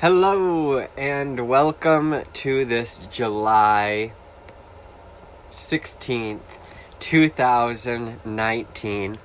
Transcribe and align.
Hello 0.00 0.80
and 0.98 1.48
welcome 1.48 2.24
to 2.32 2.64
this 2.64 2.98
July 3.12 4.10
16th, 5.52 6.40
2019 6.98 9.18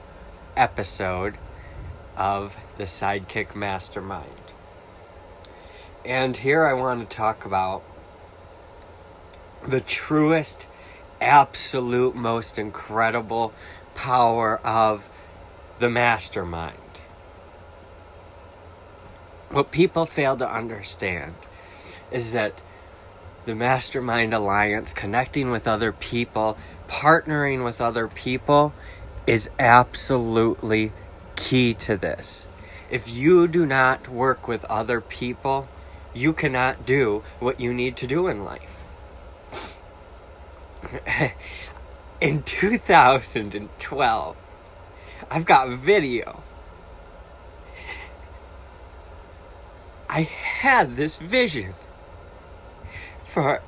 episode 0.55 1.39
of 2.15 2.55
the 2.77 2.83
Sidekick 2.83 3.55
Mastermind. 3.55 4.29
And 6.05 6.37
here 6.37 6.63
I 6.63 6.73
want 6.73 7.09
to 7.09 7.17
talk 7.17 7.45
about 7.45 7.81
the 9.67 9.81
truest, 9.81 10.67
absolute, 11.19 12.15
most 12.15 12.59
incredible 12.59 13.55
power 13.95 14.61
of 14.63 15.09
the 15.79 15.89
mastermind. 15.89 16.88
What 19.49 19.71
people 19.71 20.05
fail 20.05 20.37
to 20.37 20.47
understand 20.47 21.33
is 22.11 22.33
that 22.33 22.61
the 23.45 23.55
Mastermind 23.55 24.31
Alliance, 24.31 24.93
connecting 24.93 25.49
with 25.49 25.67
other 25.67 25.91
people, 25.91 26.55
partnering 26.87 27.63
with 27.63 27.81
other 27.81 28.07
people, 28.07 28.73
is 29.25 29.49
absolutely 29.57 30.91
key 31.35 31.73
to 31.73 31.97
this. 31.97 32.45
If 32.91 33.09
you 33.09 33.47
do 33.47 33.65
not 33.65 34.07
work 34.07 34.47
with 34.47 34.65
other 34.65 35.01
people, 35.01 35.67
you 36.13 36.31
cannot 36.33 36.85
do 36.85 37.23
what 37.39 37.59
you 37.59 37.73
need 37.73 37.97
to 37.97 38.07
do 38.07 38.27
in 38.27 38.43
life. 38.43 38.75
in 42.21 42.43
2012, 42.43 44.37
I've 45.31 45.45
got 45.45 45.69
video 45.69 46.43
I 50.11 50.21
had 50.21 50.95
this 50.95 51.17
vision 51.17 51.75
for 53.23 53.61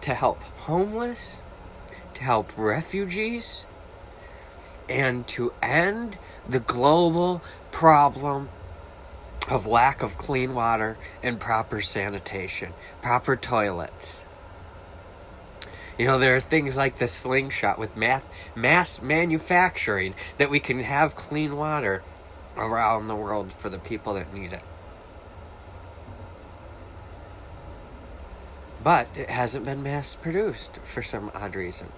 to 0.00 0.14
help 0.14 0.42
homeless, 0.42 1.36
to 2.14 2.22
help 2.22 2.56
refugees, 2.56 3.64
and 4.88 5.28
to 5.28 5.52
end 5.62 6.16
the 6.48 6.60
global 6.60 7.42
problem 7.72 8.48
of 9.48 9.66
lack 9.66 10.02
of 10.02 10.16
clean 10.16 10.54
water 10.54 10.96
and 11.22 11.38
proper 11.38 11.82
sanitation, 11.82 12.72
proper 13.02 13.36
toilets. 13.36 14.20
You 15.98 16.06
know, 16.06 16.18
there 16.18 16.34
are 16.34 16.40
things 16.40 16.74
like 16.74 16.98
the 16.98 17.06
slingshot 17.06 17.78
with 17.78 17.98
math, 17.98 18.24
mass 18.54 19.02
manufacturing 19.02 20.14
that 20.38 20.48
we 20.48 20.58
can 20.58 20.80
have 20.80 21.14
clean 21.14 21.54
water 21.54 22.02
around 22.56 23.08
the 23.08 23.14
world 23.14 23.52
for 23.58 23.68
the 23.68 23.78
people 23.78 24.14
that 24.14 24.32
need 24.32 24.54
it. 24.54 24.62
But 28.82 29.08
it 29.14 29.30
hasn't 29.30 29.64
been 29.64 29.82
mass 29.82 30.16
produced 30.20 30.78
for 30.84 31.02
some 31.02 31.30
odd 31.34 31.54
reason. 31.54 31.92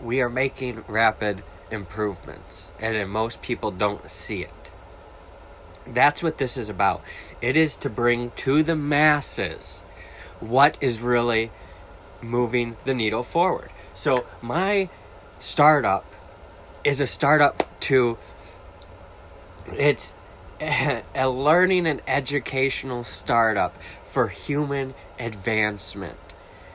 We 0.00 0.20
are 0.20 0.30
making 0.30 0.84
rapid 0.88 1.42
improvements, 1.70 2.68
and 2.78 3.10
most 3.10 3.42
people 3.42 3.70
don't 3.70 4.10
see 4.10 4.42
it. 4.42 4.70
That's 5.86 6.22
what 6.22 6.38
this 6.38 6.56
is 6.56 6.68
about. 6.68 7.02
It 7.40 7.56
is 7.56 7.76
to 7.76 7.90
bring 7.90 8.32
to 8.36 8.62
the 8.62 8.76
masses 8.76 9.82
what 10.38 10.78
is 10.80 11.00
really 11.00 11.50
moving 12.22 12.76
the 12.84 12.94
needle 12.94 13.22
forward. 13.22 13.70
So, 13.94 14.26
my 14.40 14.88
startup 15.38 16.04
is 16.84 17.00
a 17.00 17.06
startup 17.06 17.64
to 17.80 18.18
it's 19.72 20.14
a 20.60 21.28
learning 21.28 21.86
and 21.86 22.02
educational 22.06 23.04
startup 23.04 23.74
for 24.12 24.28
human 24.28 24.94
advancement, 25.20 26.18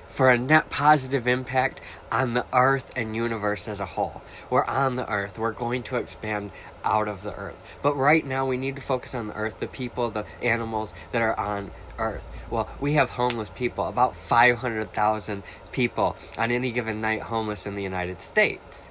for 0.07 0.29
a 0.29 0.37
net 0.37 0.69
positive 0.69 1.27
impact 1.27 1.81
on 2.09 2.33
the 2.33 2.45
earth 2.53 2.89
and 2.95 3.15
universe 3.15 3.67
as 3.67 3.81
a 3.81 3.85
whole. 3.85 4.21
We're 4.49 4.63
on 4.63 4.95
the 4.95 5.09
earth, 5.09 5.37
we're 5.37 5.51
going 5.51 5.83
to 5.83 5.97
expand 5.97 6.51
out 6.85 7.09
of 7.09 7.23
the 7.23 7.33
earth. 7.35 7.57
But 7.81 7.97
right 7.97 8.25
now, 8.25 8.45
we 8.45 8.55
need 8.55 8.75
to 8.75 8.81
focus 8.81 9.13
on 9.13 9.27
the 9.27 9.35
earth, 9.35 9.59
the 9.59 9.67
people, 9.67 10.09
the 10.09 10.25
animals 10.41 10.93
that 11.11 11.21
are 11.21 11.37
on 11.37 11.71
earth. 11.97 12.23
Well, 12.49 12.69
we 12.79 12.93
have 12.93 13.11
homeless 13.11 13.49
people, 13.49 13.87
about 13.87 14.15
500,000 14.15 15.43
people 15.71 16.15
on 16.37 16.51
any 16.51 16.71
given 16.71 17.01
night 17.01 17.23
homeless 17.23 17.65
in 17.65 17.75
the 17.75 17.83
United 17.83 18.21
States. 18.21 18.87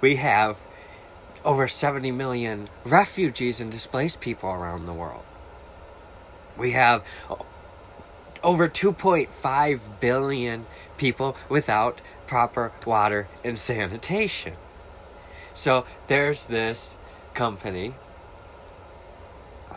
We 0.00 0.16
have 0.16 0.56
over 1.44 1.66
70 1.66 2.10
million 2.10 2.68
refugees 2.84 3.60
and 3.60 3.70
displaced 3.70 4.20
people 4.20 4.50
around 4.50 4.84
the 4.84 4.92
world. 4.92 5.24
We 6.56 6.72
have 6.72 7.02
over 8.42 8.68
2.5 8.68 9.80
billion 10.00 10.66
people 10.96 11.36
without 11.48 12.00
proper 12.26 12.72
water 12.86 13.28
and 13.44 13.58
sanitation. 13.58 14.54
So 15.54 15.84
there's 16.06 16.46
this 16.46 16.96
company. 17.34 17.94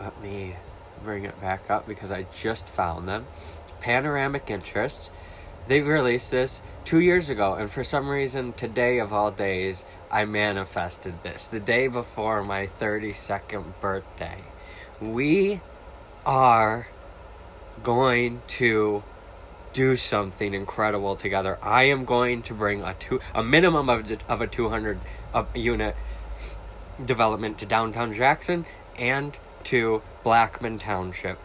Let 0.00 0.20
me 0.22 0.56
bring 1.02 1.24
it 1.24 1.40
back 1.40 1.70
up 1.70 1.86
because 1.86 2.10
I 2.10 2.26
just 2.40 2.66
found 2.66 3.08
them. 3.08 3.26
Panoramic 3.80 4.50
Interests. 4.50 5.10
They 5.66 5.80
released 5.80 6.30
this 6.30 6.60
two 6.84 7.00
years 7.00 7.30
ago, 7.30 7.54
and 7.54 7.70
for 7.70 7.84
some 7.84 8.08
reason, 8.08 8.52
today 8.52 8.98
of 8.98 9.12
all 9.12 9.30
days, 9.30 9.84
I 10.10 10.26
manifested 10.26 11.22
this. 11.22 11.46
The 11.46 11.60
day 11.60 11.88
before 11.88 12.42
my 12.42 12.68
32nd 12.80 13.80
birthday. 13.80 14.38
We 15.00 15.60
are 16.26 16.86
going 17.82 18.42
to 18.46 19.02
do 19.72 19.96
something 19.96 20.54
incredible 20.54 21.16
together. 21.16 21.58
I 21.60 21.84
am 21.84 22.04
going 22.04 22.42
to 22.44 22.54
bring 22.54 22.82
a 22.82 22.94
two 22.94 23.20
a 23.34 23.42
minimum 23.42 23.88
of 23.88 24.10
of 24.28 24.40
a 24.40 24.46
200 24.46 25.00
uh, 25.34 25.44
unit 25.54 25.96
development 27.04 27.58
to 27.58 27.66
downtown 27.66 28.12
Jackson 28.12 28.64
and 28.96 29.36
to 29.64 30.02
Blackman 30.22 30.78
Township. 30.78 31.38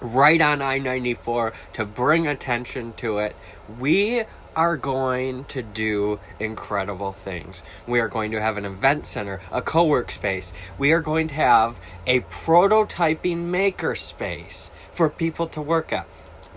Right 0.00 0.40
on 0.40 0.62
I 0.62 0.78
94 0.78 1.52
to 1.74 1.84
bring 1.84 2.26
attention 2.26 2.92
to 2.98 3.18
it. 3.18 3.34
We 3.78 4.24
are 4.54 4.76
going 4.76 5.44
to 5.46 5.62
do 5.62 6.20
incredible 6.38 7.12
things. 7.12 7.62
We 7.86 8.00
are 8.00 8.08
going 8.08 8.30
to 8.32 8.40
have 8.40 8.56
an 8.56 8.64
event 8.64 9.06
center, 9.06 9.40
a 9.50 9.62
co 9.62 9.84
work 9.84 10.10
space. 10.10 10.52
We 10.78 10.92
are 10.92 11.00
going 11.00 11.28
to 11.28 11.34
have 11.34 11.76
a 12.06 12.20
prototyping 12.20 13.44
maker 13.44 13.94
space 13.94 14.70
for 14.92 15.08
people 15.08 15.46
to 15.48 15.60
work 15.60 15.92
at. 15.92 16.06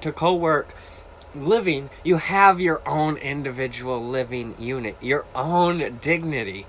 To 0.01 0.11
co 0.11 0.33
work 0.33 0.73
living, 1.35 1.89
you 2.03 2.17
have 2.17 2.59
your 2.59 2.87
own 2.87 3.17
individual 3.17 4.05
living 4.05 4.55
unit, 4.57 4.97
your 5.01 5.25
own 5.35 5.99
dignity. 6.01 6.65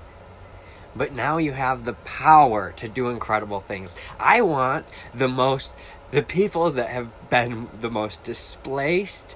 But 0.94 1.12
now 1.12 1.38
you 1.38 1.52
have 1.52 1.84
the 1.84 1.94
power 1.94 2.72
to 2.76 2.88
do 2.88 3.08
incredible 3.08 3.60
things. 3.60 3.94
I 4.20 4.42
want 4.42 4.84
the 5.14 5.28
most, 5.28 5.72
the 6.10 6.22
people 6.22 6.70
that 6.72 6.90
have 6.90 7.08
been 7.30 7.68
the 7.80 7.90
most 7.90 8.22
displaced 8.24 9.34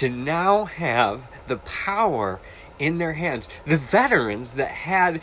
to 0.00 0.08
now 0.08 0.64
have 0.64 1.20
the 1.46 1.58
power 1.58 2.40
in 2.78 2.96
their 2.96 3.12
hands. 3.12 3.46
The 3.66 3.76
veterans 3.76 4.52
that 4.52 4.70
had 4.70 5.20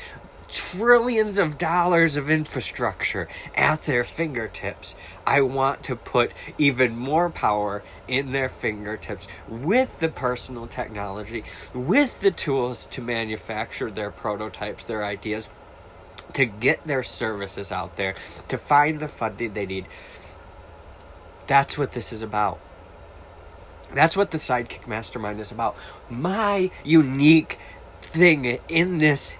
trillions 0.47 1.39
of 1.39 1.57
dollars 1.57 2.15
of 2.15 2.29
infrastructure 2.29 3.27
at 3.55 3.81
their 3.85 4.03
fingertips. 4.03 4.93
I 5.25 5.41
want 5.41 5.81
to 5.85 5.95
put 5.95 6.31
even 6.59 6.95
more 6.95 7.27
power 7.31 7.81
in 8.07 8.33
their 8.33 8.49
fingertips 8.49 9.27
with 9.47 9.99
the 9.99 10.09
personal 10.09 10.67
technology, 10.67 11.43
with 11.73 12.21
the 12.21 12.29
tools 12.29 12.85
to 12.91 13.01
manufacture 13.01 13.89
their 13.89 14.11
prototypes, 14.11 14.85
their 14.85 15.03
ideas, 15.03 15.49
to 16.33 16.45
get 16.45 16.85
their 16.85 17.01
services 17.01 17.71
out 17.71 17.97
there, 17.97 18.13
to 18.47 18.59
find 18.59 18.99
the 18.99 19.07
funding 19.07 19.53
they 19.53 19.65
need. 19.65 19.87
That's 21.47 21.79
what 21.79 21.93
this 21.93 22.13
is 22.13 22.21
about. 22.21 22.59
That's 23.93 24.15
what 24.15 24.31
the 24.31 24.37
Sidekick 24.37 24.87
Mastermind 24.87 25.39
is 25.39 25.51
about. 25.51 25.75
My 26.09 26.71
unique 26.83 27.57
thing 28.01 28.59
in 28.67 28.97
this 28.99 29.33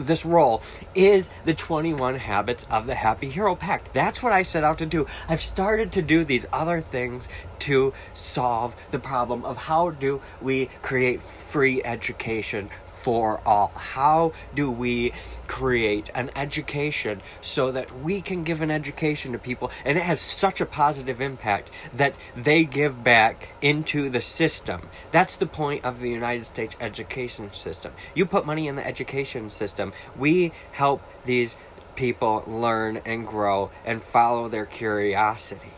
this 0.00 0.24
role 0.24 0.62
is 0.94 1.30
the 1.44 1.54
21 1.54 2.14
habits 2.14 2.64
of 2.70 2.86
the 2.86 2.94
happy 2.94 3.28
hero 3.28 3.56
pact 3.56 3.92
that's 3.92 4.22
what 4.22 4.32
i 4.32 4.40
set 4.40 4.62
out 4.62 4.78
to 4.78 4.86
do 4.86 5.04
i've 5.28 5.42
started 5.42 5.90
to 5.90 6.00
do 6.00 6.24
these 6.24 6.46
other 6.52 6.80
things 6.80 7.26
to 7.58 7.92
solve 8.14 8.72
the 8.92 8.98
problem 9.00 9.44
of 9.44 9.56
how 9.56 9.90
do 9.90 10.20
we 10.40 10.66
create 10.80 11.20
free 11.20 11.82
education 11.82 12.70
for 13.08 13.40
all? 13.46 13.72
How 13.74 14.32
do 14.54 14.70
we 14.70 15.14
create 15.46 16.10
an 16.14 16.30
education 16.36 17.22
so 17.40 17.72
that 17.72 18.02
we 18.02 18.20
can 18.20 18.44
give 18.44 18.60
an 18.60 18.70
education 18.70 19.32
to 19.32 19.38
people 19.38 19.70
and 19.82 19.96
it 19.96 20.02
has 20.02 20.20
such 20.20 20.60
a 20.60 20.66
positive 20.66 21.18
impact 21.18 21.70
that 21.96 22.14
they 22.36 22.64
give 22.64 23.02
back 23.02 23.48
into 23.62 24.10
the 24.10 24.20
system? 24.20 24.90
That's 25.10 25.38
the 25.38 25.46
point 25.46 25.86
of 25.86 26.00
the 26.00 26.10
United 26.10 26.44
States 26.44 26.76
education 26.82 27.50
system. 27.54 27.94
You 28.14 28.26
put 28.26 28.44
money 28.44 28.68
in 28.68 28.76
the 28.76 28.86
education 28.86 29.48
system, 29.48 29.94
we 30.14 30.52
help 30.72 31.00
these 31.24 31.56
people 31.96 32.44
learn 32.46 33.00
and 33.06 33.26
grow 33.26 33.70
and 33.86 34.04
follow 34.04 34.50
their 34.50 34.66
curiosity. 34.66 35.72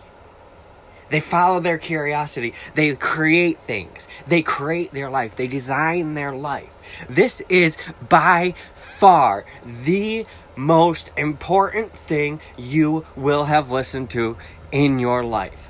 They 1.11 1.21
follow 1.21 1.61
their 1.61 1.79
curiosity. 1.79 2.55
They 2.75 2.95
create 2.95 3.59
things. 3.67 4.07
They 4.27 4.43
create 4.43 4.93
their 4.93 5.11
life. 5.11 5.37
They 5.37 5.49
design 5.49 6.15
their 6.15 6.33
life. 6.33 6.71
This 7.09 7.43
is 7.49 7.77
by 8.09 8.55
far 8.99 9.45
the 9.85 10.27
most 10.57 11.11
important 11.17 11.97
thing 11.97 12.41
you 12.57 13.07
will 13.17 13.45
have 13.45 13.71
listened 13.71 14.11
to 14.11 14.37
in 14.71 14.99
your 14.99 15.25
life. 15.25 15.69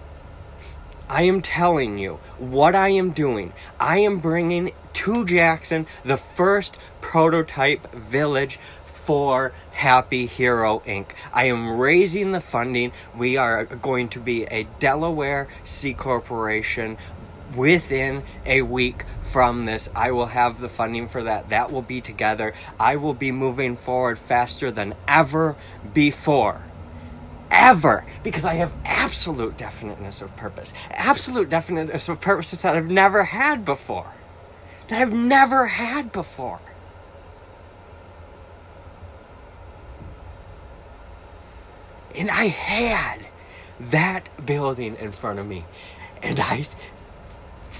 I 1.08 1.22
am 1.22 1.42
telling 1.42 1.98
you 1.98 2.20
what 2.38 2.76
I 2.76 2.90
am 2.90 3.10
doing. 3.10 3.52
I 3.80 3.98
am 3.98 4.20
bringing 4.20 4.72
to 4.92 5.24
Jackson 5.24 5.86
the 6.04 6.16
first 6.16 6.76
prototype 7.00 7.92
village 7.92 8.60
for 8.84 9.52
Happy 9.72 10.26
Hero 10.26 10.82
Inc. 10.86 11.06
I 11.32 11.44
am 11.44 11.78
raising 11.78 12.32
the 12.32 12.40
funding. 12.40 12.92
We 13.16 13.36
are 13.36 13.64
going 13.64 14.08
to 14.10 14.20
be 14.20 14.44
a 14.44 14.68
Delaware 14.78 15.48
C 15.64 15.94
Corporation 15.94 16.96
within 17.54 18.22
a 18.44 18.62
week 18.62 19.04
from 19.30 19.66
this. 19.66 19.88
I 19.94 20.10
will 20.10 20.26
have 20.26 20.60
the 20.60 20.68
funding 20.68 21.08
for 21.08 21.22
that. 21.24 21.50
That 21.50 21.70
will 21.70 21.82
be 21.82 22.00
together. 22.00 22.54
I 22.78 22.96
will 22.96 23.14
be 23.14 23.32
moving 23.32 23.76
forward 23.76 24.18
faster 24.18 24.70
than 24.70 24.94
ever 25.06 25.56
before 25.92 26.62
ever 27.50 28.04
because 28.22 28.44
I 28.44 28.54
have 28.54 28.72
absolute 28.84 29.56
definiteness 29.56 30.22
of 30.22 30.34
purpose. 30.36 30.72
Absolute 30.90 31.48
definiteness 31.48 32.08
of 32.08 32.20
purposes 32.20 32.62
that 32.62 32.76
I've 32.76 32.86
never 32.86 33.24
had 33.24 33.64
before. 33.64 34.12
That 34.88 35.00
I've 35.00 35.12
never 35.12 35.66
had 35.66 36.12
before. 36.12 36.60
And 42.14 42.30
I 42.30 42.46
had 42.48 43.26
that 43.78 44.28
building 44.44 44.96
in 44.96 45.12
front 45.12 45.38
of 45.38 45.46
me. 45.46 45.64
And 46.22 46.40
I 46.40 46.66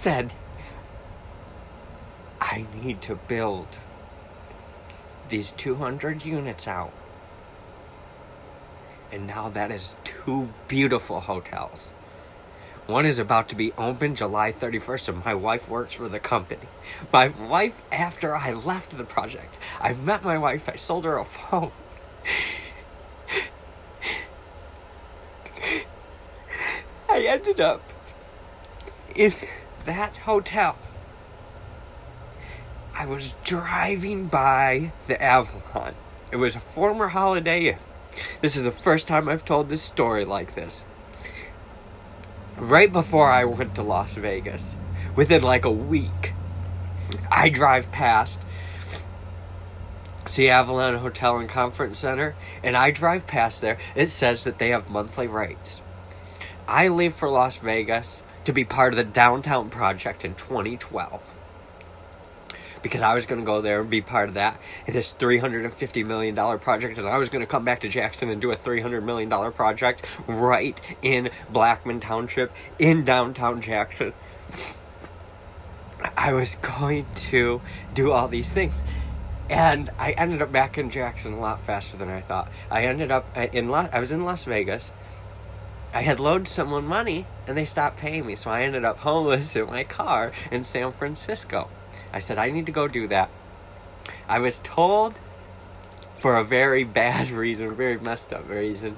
said, 0.01 0.33
I 2.41 2.65
need 2.83 3.03
to 3.03 3.17
build 3.17 3.69
these 5.29 5.53
200 5.53 6.25
units 6.25 6.67
out 6.67 6.93
and 9.13 9.27
now 9.27 9.49
that 9.51 9.71
is 9.71 9.95
two 10.05 10.49
beautiful 10.69 11.21
hotels. 11.21 11.91
One 12.87 13.05
is 13.05 13.19
about 13.19 13.51
to 13.51 13.55
be 13.55 13.73
open 13.73 14.15
July 14.17 14.53
31st, 14.53 15.09
and 15.09 15.25
my 15.25 15.35
wife 15.35 15.69
works 15.69 15.95
for 15.95 16.09
the 16.09 16.19
company. 16.19 16.69
My 17.13 17.29
wife, 17.29 17.75
after 17.93 18.35
I 18.35 18.53
left 18.53 18.97
the 18.97 19.05
project, 19.05 19.59
I 19.81 19.93
met 19.93 20.25
my 20.25 20.39
wife, 20.39 20.67
I 20.69 20.77
sold 20.77 21.05
her 21.05 21.19
a 21.19 21.25
phone. 21.25 21.73
I 27.09 27.21
ended 27.21 27.61
up 27.61 27.83
in 29.15 29.33
that 29.85 30.19
hotel. 30.19 30.77
I 32.95 33.07
was 33.07 33.35
driving 33.45 34.27
by 34.27 34.93
the 35.07 35.21
Avalon. 35.23 35.95
It 36.31 36.37
was 36.37 36.55
a 36.55 36.61
former 36.61 37.09
Holiday 37.09 37.69
Inn. 37.69 37.79
This 38.41 38.57
is 38.57 38.65
the 38.65 38.73
first 38.73 39.09
time 39.09 39.29
I've 39.29 39.45
told 39.45 39.69
this 39.69 39.83
story 39.83 40.25
like 40.25 40.55
this. 40.55 40.85
Right 42.57 42.93
before 42.93 43.31
I 43.31 43.45
went 43.45 43.75
to 43.77 43.83
Las 43.83 44.15
Vegas, 44.15 44.75
within 45.17 45.43
like 45.43 45.65
a 45.65 45.71
week, 45.71 46.35
I 47.31 47.49
drive 47.49 47.91
past 47.91 48.41
the 50.37 50.51
Avalon 50.51 50.97
Hotel 50.97 51.39
and 51.39 51.49
Conference 51.49 51.99
Center, 51.99 52.35
and 52.63 52.77
I 52.77 52.91
drive 52.91 53.27
past 53.27 53.61
there. 53.61 53.79
It 53.95 54.11
says 54.11 54.45
that 54.45 54.59
they 54.59 54.69
have 54.69 54.91
monthly 54.91 55.27
rates. 55.27 55.81
I 56.69 56.89
leave 56.89 57.15
for 57.15 57.29
Las 57.29 57.57
Vegas 57.57 58.23
to 58.45 58.53
be 58.53 58.65
part 58.65 58.93
of 58.93 58.97
the 58.97 59.05
downtown 59.05 59.71
project 59.71 60.25
in 60.25 60.35
2012 60.35 61.23
because 62.83 63.03
I 63.03 63.15
was 63.15 63.27
going 63.27 63.41
to 63.41 63.45
go 63.45 63.61
there 63.61 63.81
and 63.81 63.91
be 63.91 64.01
part 64.01 64.29
of 64.29 64.35
that 64.35 64.59
this 64.87 65.13
$350 65.19 66.07
million 66.07 66.35
project 66.59 66.99
and 66.99 67.07
I 67.07 67.19
was 67.19 67.29
going 67.29 67.41
to 67.41 67.47
come 67.47 67.65
back 67.65 67.81
to 67.81 67.89
Jackson 67.89 68.29
and 68.31 68.41
do 68.41 68.51
a 68.51 68.57
$300 68.57 69.03
million 69.03 69.53
project 69.53 70.07
right 70.27 70.81
in 71.03 71.31
Blackman 71.51 72.01
Township 72.01 72.53
in 72.79 73.05
downtown 73.05 73.61
Jackson. 73.61 74.13
I 76.17 76.33
was 76.33 76.57
going 76.57 77.07
to 77.15 77.61
do 77.95 78.13
all 78.13 78.29
these 78.29 78.51
things. 78.51 78.75
And 79.49 79.91
I 79.99 80.13
ended 80.13 80.41
up 80.41 80.53
back 80.53 80.79
in 80.79 80.91
Jackson 80.91 81.33
a 81.33 81.41
lot 81.41 81.61
faster 81.63 81.97
than 81.97 82.09
I 82.09 82.21
thought. 82.21 82.51
I 82.71 82.85
ended 82.85 83.11
up 83.11 83.27
uh, 83.37 83.49
in 83.53 83.69
La- 83.69 83.89
I 83.93 83.99
was 83.99 84.13
in 84.13 84.25
Las 84.25 84.45
Vegas. 84.45 84.93
I 85.93 86.03
had 86.03 86.21
loaned 86.21 86.47
someone 86.47 86.87
money 86.87 87.27
and 87.47 87.57
they 87.57 87.65
stopped 87.65 87.97
paying 87.97 88.27
me, 88.27 88.37
so 88.37 88.51
I 88.51 88.63
ended 88.63 88.85
up 88.85 88.99
homeless 88.99 89.57
in 89.57 89.67
my 89.67 89.85
car 89.85 90.33
in 90.51 90.65
San 90.65 90.93
Francisco. 90.93 91.69
I 92.13 92.21
said, 92.21 92.39
I 92.39 92.51
need 92.51 92.67
to 92.67 92.73
go 92.73 92.89
do 92.89 93.09
that. 93.09 93.31
I 94.29 94.39
was 94.39 94.61
told 94.61 95.15
for 96.17 96.37
a 96.37 96.45
very 96.45 96.85
bad 97.03 97.31
reason, 97.31 97.67
a 97.67 97.75
very 97.75 97.99
messed 97.99 98.33
up 98.33 98.49
reason. 98.49 98.97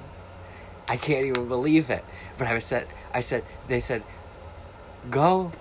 I 0.87 0.97
can't 0.97 1.25
even 1.25 1.47
believe 1.47 1.89
it. 1.89 2.03
But 2.37 2.47
I 2.47 2.53
was 2.53 2.65
said, 2.65 2.87
I 3.13 3.21
said, 3.21 3.43
they 3.67 3.79
said, 3.79 4.03
go 5.09 5.51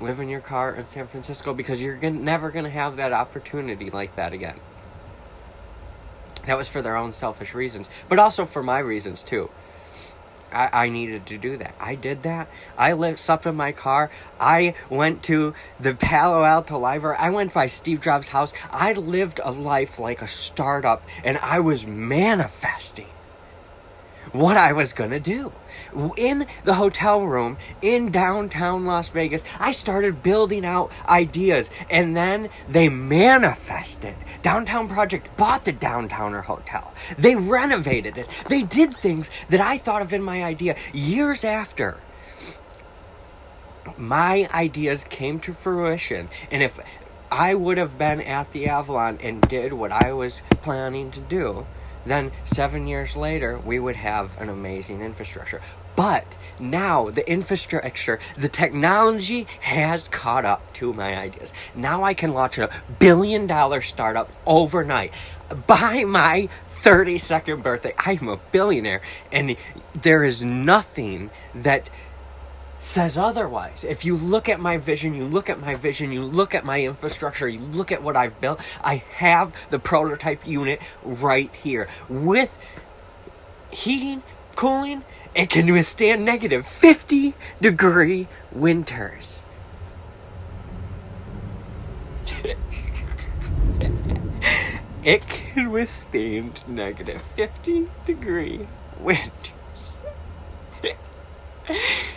live 0.00 0.20
in 0.20 0.28
your 0.28 0.40
car 0.40 0.74
in 0.74 0.86
San 0.86 1.06
Francisco 1.06 1.54
because 1.54 1.80
you're 1.80 1.96
gonna, 1.96 2.18
never 2.18 2.50
going 2.50 2.64
to 2.64 2.70
have 2.70 2.96
that 2.96 3.12
opportunity 3.12 3.90
like 3.90 4.16
that 4.16 4.32
again. 4.32 4.58
That 6.46 6.58
was 6.58 6.68
for 6.68 6.82
their 6.82 6.96
own 6.96 7.12
selfish 7.12 7.54
reasons, 7.54 7.88
but 8.08 8.18
also 8.18 8.44
for 8.44 8.62
my 8.62 8.78
reasons 8.78 9.22
too. 9.22 9.50
I, 10.54 10.84
I 10.84 10.88
needed 10.88 11.26
to 11.26 11.38
do 11.38 11.56
that. 11.58 11.74
I 11.80 11.94
did 11.94 12.22
that. 12.22 12.48
I 12.78 12.92
lived, 12.92 13.20
slept 13.20 13.46
in 13.46 13.56
my 13.56 13.72
car. 13.72 14.10
I 14.40 14.74
went 14.88 15.22
to 15.24 15.54
the 15.80 15.94
Palo 15.94 16.44
Alto 16.44 16.78
Library. 16.78 17.16
I 17.18 17.30
went 17.30 17.52
by 17.52 17.66
Steve 17.66 18.00
Jobs' 18.00 18.28
house. 18.28 18.52
I 18.70 18.92
lived 18.92 19.40
a 19.42 19.50
life 19.50 19.98
like 19.98 20.22
a 20.22 20.28
startup, 20.28 21.02
and 21.22 21.38
I 21.38 21.60
was 21.60 21.86
manifesting 21.86 23.08
what 24.34 24.56
I 24.56 24.72
was 24.72 24.92
gonna 24.92 25.20
do. 25.20 25.52
In 26.16 26.46
the 26.64 26.74
hotel 26.74 27.22
room 27.22 27.56
in 27.80 28.10
downtown 28.10 28.84
Las 28.84 29.08
Vegas, 29.08 29.44
I 29.60 29.70
started 29.70 30.24
building 30.24 30.66
out 30.66 30.90
ideas 31.08 31.70
and 31.88 32.16
then 32.16 32.50
they 32.68 32.88
manifested. 32.88 34.16
Downtown 34.42 34.88
Project 34.88 35.34
bought 35.36 35.64
the 35.64 35.72
Downtowner 35.72 36.44
Hotel. 36.44 36.92
They 37.16 37.36
renovated 37.36 38.18
it. 38.18 38.28
They 38.48 38.62
did 38.62 38.96
things 38.96 39.30
that 39.50 39.60
I 39.60 39.78
thought 39.78 40.02
of 40.02 40.12
in 40.12 40.22
my 40.22 40.42
idea 40.42 40.76
years 40.92 41.44
after. 41.44 41.98
My 43.96 44.48
ideas 44.52 45.04
came 45.04 45.38
to 45.40 45.54
fruition, 45.54 46.28
and 46.50 46.62
if 46.62 46.80
I 47.30 47.54
would 47.54 47.78
have 47.78 47.96
been 47.98 48.20
at 48.20 48.52
the 48.52 48.66
Avalon 48.66 49.18
and 49.22 49.42
did 49.42 49.74
what 49.74 49.92
I 49.92 50.12
was 50.12 50.40
planning 50.62 51.12
to 51.12 51.20
do, 51.20 51.66
then 52.06 52.32
seven 52.44 52.86
years 52.86 53.16
later, 53.16 53.58
we 53.58 53.78
would 53.78 53.96
have 53.96 54.38
an 54.40 54.48
amazing 54.48 55.00
infrastructure. 55.00 55.60
But 55.96 56.26
now 56.58 57.10
the 57.10 57.28
infrastructure, 57.30 58.18
the 58.36 58.48
technology 58.48 59.46
has 59.60 60.08
caught 60.08 60.44
up 60.44 60.72
to 60.74 60.92
my 60.92 61.16
ideas. 61.16 61.52
Now 61.74 62.02
I 62.02 62.14
can 62.14 62.32
launch 62.32 62.58
a 62.58 62.70
billion 62.98 63.46
dollar 63.46 63.80
startup 63.80 64.30
overnight. 64.44 65.12
By 65.66 66.04
my 66.04 66.48
32nd 66.82 67.62
birthday, 67.62 67.94
I'm 67.98 68.28
a 68.28 68.38
billionaire. 68.50 69.02
And 69.30 69.56
there 69.94 70.24
is 70.24 70.42
nothing 70.42 71.30
that 71.54 71.88
says 72.84 73.16
otherwise. 73.16 73.82
If 73.82 74.04
you 74.04 74.14
look 74.14 74.48
at 74.48 74.60
my 74.60 74.76
vision, 74.76 75.14
you 75.14 75.24
look 75.24 75.48
at 75.48 75.58
my 75.58 75.74
vision, 75.74 76.12
you 76.12 76.22
look 76.22 76.54
at 76.54 76.64
my 76.64 76.82
infrastructure, 76.82 77.48
you 77.48 77.60
look 77.60 77.90
at 77.90 78.02
what 78.02 78.14
I've 78.16 78.40
built, 78.40 78.60
I 78.82 78.96
have 79.14 79.54
the 79.70 79.78
prototype 79.78 80.46
unit 80.46 80.80
right 81.02 81.54
here 81.56 81.88
with 82.08 82.56
heating, 83.70 84.22
cooling, 84.54 85.04
it 85.34 85.48
can 85.50 85.72
withstand 85.72 86.24
negative 86.24 86.66
50 86.66 87.34
degree 87.60 88.28
winters. 88.52 89.40
it 95.02 95.26
can 95.26 95.70
withstand 95.70 96.60
negative 96.68 97.22
50 97.34 97.88
degree 98.06 98.68
winters. 99.00 99.32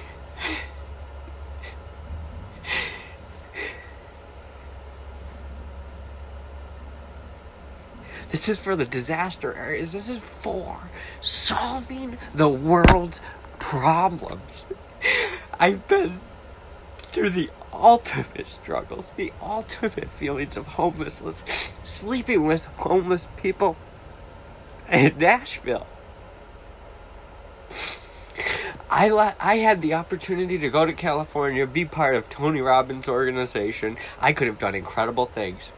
This 8.37 8.49
is 8.49 8.59
for 8.59 8.75
the 8.75 8.85
disaster 8.85 9.55
areas. 9.55 9.93
This 9.93 10.09
is 10.09 10.19
for 10.19 10.91
solving 11.21 12.19
the 12.35 12.47
world's 12.47 13.19
problems. 13.57 14.67
I've 15.59 15.87
been 15.87 16.19
through 16.99 17.31
the 17.31 17.49
ultimate 17.73 18.47
struggles, 18.47 19.11
the 19.15 19.33
ultimate 19.41 20.11
feelings 20.11 20.55
of 20.55 20.67
homelessness, 20.67 21.43
sleeping 21.81 22.45
with 22.45 22.65
homeless 22.65 23.27
people 23.37 23.75
in 24.87 25.17
Nashville. 25.17 25.87
I 28.87 29.09
le- 29.09 29.35
I 29.39 29.55
had 29.55 29.81
the 29.81 29.95
opportunity 29.95 30.59
to 30.59 30.69
go 30.69 30.85
to 30.85 30.93
California, 30.93 31.65
be 31.65 31.85
part 31.85 32.13
of 32.13 32.29
Tony 32.29 32.61
Robbins' 32.61 33.07
organization. 33.07 33.97
I 34.19 34.31
could 34.31 34.45
have 34.45 34.59
done 34.59 34.75
incredible 34.75 35.25
things. 35.25 35.71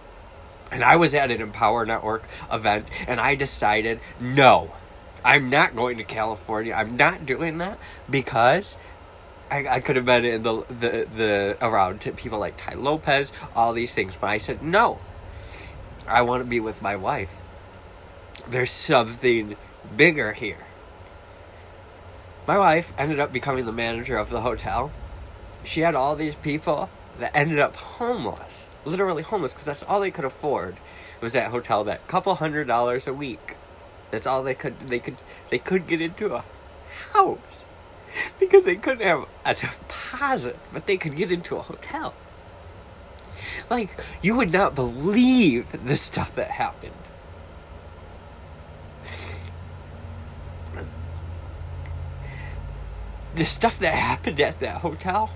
And 0.72 0.84
I 0.84 0.96
was 0.98 1.14
at 1.14 1.32
an 1.32 1.42
Empower 1.42 1.86
Network 1.86 2.24
event, 2.52 2.88
and 3.08 3.20
I 3.20 3.36
decided, 3.36 4.00
no, 4.20 4.72
I'm 5.24 5.50
not 5.50 5.76
going 5.76 5.98
to 5.98 6.04
California. 6.04 6.74
I'm 6.74 6.96
not 6.96 7.26
doing 7.26 7.58
that 7.58 7.80
because 8.10 8.78
I, 9.50 9.68
I 9.68 9.80
could 9.80 9.96
have 9.96 10.06
been 10.06 10.26
in 10.26 10.44
the 10.44 10.64
the 10.68 11.08
the 11.16 11.58
around 11.62 12.00
people 12.16 12.40
like 12.40 12.58
Tai 12.58 12.76
Lopez, 12.76 13.32
all 13.56 13.74
these 13.74 13.94
things. 13.94 14.14
But 14.20 14.28
I 14.28 14.38
said 14.38 14.62
no. 14.62 15.00
I 16.08 16.22
want 16.22 16.42
to 16.42 16.50
be 16.50 16.60
with 16.60 16.82
my 16.82 16.96
wife. 16.96 17.30
There's 18.48 18.72
something 18.72 19.56
bigger 19.96 20.34
here. 20.34 20.66
My 22.48 22.58
wife 22.58 22.94
ended 22.98 23.20
up 23.20 23.32
becoming 23.32 23.66
the 23.66 23.72
manager 23.72 24.18
of 24.18 24.30
the 24.30 24.42
hotel. 24.42 24.92
She 25.64 25.82
had 25.82 25.94
all 25.94 26.16
these 26.16 26.36
people 26.36 26.90
that 27.20 27.36
ended 27.36 27.60
up 27.60 27.76
homeless, 27.76 28.66
literally 28.86 29.24
homeless, 29.24 29.54
because 29.54 29.66
that's 29.66 29.84
all 29.84 30.00
they 30.00 30.12
could 30.12 30.26
afford. 30.26 30.78
Was 31.22 31.34
that 31.34 31.52
hotel 31.52 31.84
that 31.84 32.08
couple 32.08 32.36
hundred 32.36 32.68
dollars 32.68 33.08
a 33.08 33.14
week? 33.14 33.56
That's 34.12 34.26
all 34.26 34.44
they 34.44 34.56
could. 34.56 34.90
They 34.90 35.00
could. 35.00 35.18
They 35.50 35.60
could 35.60 35.88
get 35.88 36.02
into 36.02 36.34
a 36.34 36.46
house 37.14 37.66
because 38.40 38.66
they 38.66 38.76
couldn't 38.76 39.06
have 39.06 39.26
a 39.46 39.54
deposit, 39.54 40.58
but 40.74 40.86
they 40.88 40.98
could 40.98 41.16
get 41.16 41.32
into 41.32 41.58
a 41.58 41.62
hotel. 41.62 42.14
Like 43.70 43.92
you 44.22 44.36
would 44.36 44.52
not 44.52 44.76
believe 44.76 45.68
the 45.86 45.96
stuff 45.96 46.36
that 46.36 46.52
happened. 46.52 46.94
the 53.40 53.46
stuff 53.46 53.80
that 53.80 53.94
happened 53.94 54.40
at 54.42 54.60
that 54.60 54.82
hotel, 54.82 55.32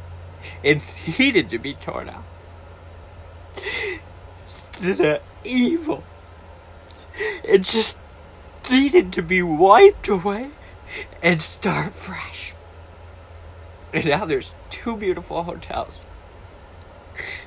it 0.62 0.82
needed 1.20 1.50
to 1.50 1.58
be 1.58 1.74
torn 1.74 2.10
out. 2.10 2.24
The 4.84 5.22
evil, 5.46 6.04
it 7.42 7.62
just 7.62 8.00
needed 8.70 9.14
to 9.14 9.22
be 9.22 9.42
wiped 9.42 10.10
away 10.10 10.50
and 11.22 11.42
start 11.42 11.94
fresh. 11.94 12.54
And 13.94 14.06
now 14.06 14.26
there's 14.26 14.52
two 14.70 14.98
beautiful 14.98 15.44
hotels. 15.44 16.04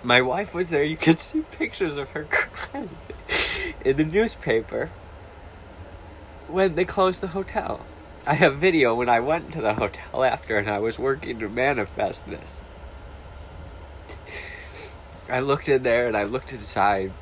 My 0.02 0.22
wife 0.22 0.54
was 0.54 0.70
there. 0.70 0.82
You 0.82 0.96
can 0.96 1.18
see 1.18 1.42
pictures 1.42 1.98
of 1.98 2.08
her 2.10 2.24
crying 2.24 2.96
in 3.84 3.98
the 3.98 4.04
newspaper 4.04 4.88
when 6.48 6.74
they 6.74 6.86
closed 6.86 7.20
the 7.20 7.28
hotel. 7.28 7.84
I 8.26 8.32
have 8.32 8.56
video 8.56 8.94
when 8.94 9.10
I 9.10 9.20
went 9.20 9.52
to 9.52 9.60
the 9.60 9.74
hotel 9.74 10.24
after 10.24 10.56
and 10.56 10.70
I 10.70 10.78
was 10.78 10.98
working 10.98 11.38
to 11.40 11.50
manifest 11.50 12.24
this. 12.26 12.62
I 15.28 15.40
looked 15.40 15.68
in 15.68 15.82
there 15.82 16.06
and 16.08 16.16
I 16.16 16.22
looked 16.22 16.50
inside. 16.50 17.12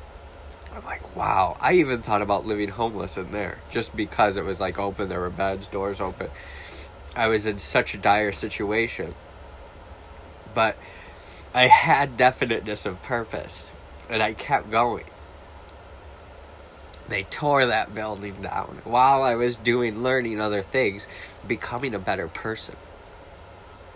I'm 0.75 0.83
like, 0.83 1.15
wow. 1.15 1.57
I 1.61 1.73
even 1.73 2.01
thought 2.01 2.21
about 2.21 2.45
living 2.45 2.69
homeless 2.69 3.17
in 3.17 3.31
there 3.31 3.59
just 3.71 3.95
because 3.95 4.37
it 4.37 4.43
was 4.43 4.59
like 4.59 4.77
open. 4.77 5.09
There 5.09 5.21
were 5.21 5.29
beds, 5.29 5.67
doors 5.67 6.01
open. 6.01 6.29
I 7.15 7.27
was 7.27 7.45
in 7.45 7.59
such 7.59 7.93
a 7.93 7.97
dire 7.97 8.31
situation. 8.31 9.15
But 10.53 10.77
I 11.53 11.67
had 11.67 12.17
definiteness 12.17 12.85
of 12.85 13.01
purpose 13.01 13.71
and 14.09 14.21
I 14.21 14.33
kept 14.33 14.69
going 14.69 15.05
they 17.07 17.23
tore 17.23 17.65
that 17.67 17.93
building 17.93 18.41
down 18.41 18.81
while 18.83 19.21
I 19.21 19.35
was 19.35 19.57
doing 19.57 20.01
learning 20.01 20.41
other 20.41 20.63
things, 20.63 21.07
becoming 21.47 21.93
a 21.93 21.99
better 21.99 22.27
person, 22.27 22.75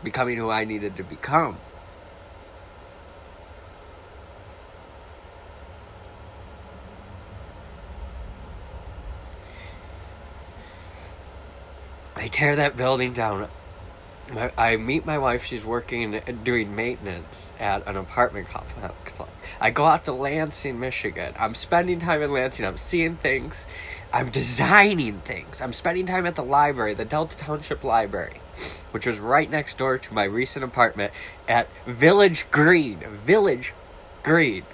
becoming 0.03 0.37
who 0.37 0.49
I 0.49 0.63
needed 0.63 0.95
to 0.97 1.03
become. 1.03 1.57
They 12.19 12.27
tear 12.27 12.57
that 12.57 12.75
building 12.75 13.13
down. 13.13 13.47
I 14.57 14.75
meet 14.75 15.05
my 15.05 15.17
wife. 15.17 15.45
She's 15.45 15.63
working 15.63 16.19
doing 16.43 16.75
maintenance 16.75 17.53
at 17.57 17.87
an 17.87 17.95
apartment 17.95 18.49
complex. 18.49 19.15
I 19.61 19.69
go 19.71 19.85
out 19.85 20.03
to 20.03 20.11
Lansing, 20.11 20.77
Michigan. 20.81 21.33
I'm 21.39 21.55
spending 21.55 22.01
time 22.01 22.21
in 22.21 22.33
Lansing. 22.33 22.65
I'm 22.65 22.77
seeing 22.77 23.15
things. 23.15 23.63
I'm 24.11 24.31
designing 24.31 25.21
things. 25.21 25.61
I'm 25.61 25.71
spending 25.71 26.05
time 26.07 26.25
at 26.25 26.35
the 26.35 26.43
library, 26.43 26.93
the 26.93 27.05
Delta 27.05 27.37
Township 27.37 27.85
Library, 27.85 28.41
which 28.91 29.07
was 29.07 29.17
right 29.17 29.49
next 29.49 29.77
door 29.77 29.97
to 29.97 30.13
my 30.13 30.25
recent 30.25 30.65
apartment 30.65 31.13
at 31.47 31.69
Village 31.87 32.47
Green. 32.51 32.99
Village 33.25 33.73
Green. 34.23 34.65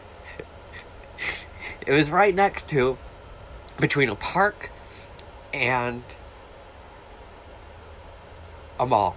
it 1.85 1.93
was 1.93 2.09
right 2.09 2.33
next 2.33 2.67
to, 2.69 2.97
between 3.77 4.09
a 4.09 4.15
park 4.15 4.71
and 5.53 6.03
a 8.79 8.85
mall 8.85 9.15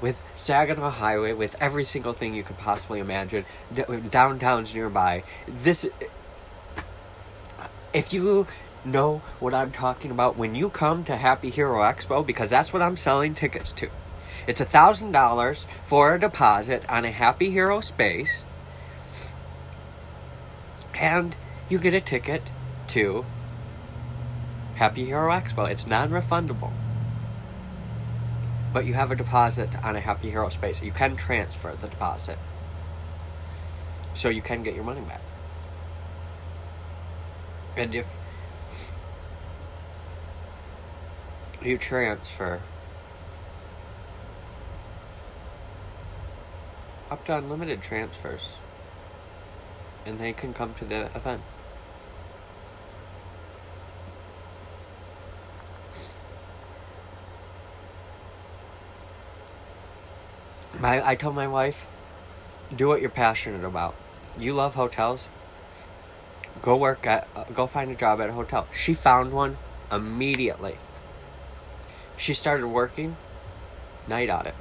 with 0.00 0.20
Saginaw 0.36 0.90
Highway, 0.90 1.32
with 1.32 1.56
every 1.60 1.84
single 1.84 2.12
thing 2.12 2.34
you 2.34 2.42
could 2.42 2.58
possibly 2.58 3.00
imagine, 3.00 3.44
downtowns 3.72 4.74
nearby. 4.74 5.22
This, 5.48 5.86
if 7.92 8.12
you 8.12 8.46
know 8.84 9.22
what 9.40 9.54
I'm 9.54 9.70
talking 9.72 10.10
about, 10.10 10.36
when 10.36 10.54
you 10.54 10.68
come 10.68 11.04
to 11.04 11.16
Happy 11.16 11.50
Hero 11.50 11.80
Expo, 11.80 12.26
because 12.26 12.50
that's 12.50 12.72
what 12.72 12.82
I'm 12.82 12.96
selling 12.96 13.34
tickets 13.34 13.72
to. 13.72 13.88
It's 14.46 14.60
a 14.60 14.66
thousand 14.66 15.12
dollars 15.12 15.66
for 15.86 16.14
a 16.14 16.20
deposit 16.20 16.84
on 16.90 17.04
a 17.04 17.10
Happy 17.10 17.50
Hero 17.50 17.80
space, 17.80 18.44
and 20.92 21.34
you 21.68 21.78
get 21.78 21.94
a 21.94 22.00
ticket 22.00 22.42
to 22.88 23.24
Happy 24.74 25.06
Hero 25.06 25.30
Expo. 25.30 25.70
It's 25.70 25.86
non-refundable 25.86 26.72
but 28.74 28.84
you 28.84 28.94
have 28.94 29.12
a 29.12 29.14
deposit 29.14 29.70
on 29.84 29.94
a 29.94 30.00
Happy 30.00 30.30
Hero 30.30 30.48
space. 30.48 30.82
You 30.82 30.90
can 30.90 31.16
transfer 31.16 31.76
the 31.80 31.86
deposit. 31.86 32.38
So 34.14 34.28
you 34.28 34.42
can 34.42 34.64
get 34.64 34.74
your 34.74 34.82
money 34.82 35.00
back. 35.00 35.22
And 37.76 37.94
if 37.94 38.06
you 41.62 41.78
transfer 41.78 42.60
up 47.10 47.24
to 47.26 47.36
unlimited 47.36 47.80
transfers, 47.80 48.54
and 50.04 50.18
they 50.18 50.32
can 50.32 50.52
come 50.52 50.74
to 50.74 50.84
the 50.84 51.06
event. 51.16 51.42
I 60.84 61.14
told 61.14 61.34
my 61.34 61.46
wife, 61.48 61.86
do 62.74 62.88
what 62.88 63.00
you're 63.00 63.08
passionate 63.08 63.64
about. 63.64 63.94
You 64.38 64.52
love 64.52 64.74
hotels. 64.74 65.28
Go 66.60 66.76
work 66.76 67.06
at, 67.06 67.26
uh, 67.34 67.44
go 67.54 67.66
find 67.66 67.90
a 67.90 67.94
job 67.94 68.20
at 68.20 68.28
a 68.28 68.32
hotel. 68.32 68.66
She 68.74 68.92
found 68.92 69.32
one 69.32 69.56
immediately. 69.90 70.76
She 72.16 72.34
started 72.34 72.66
working 72.66 73.16
night 74.06 74.28
audit. 74.28 74.54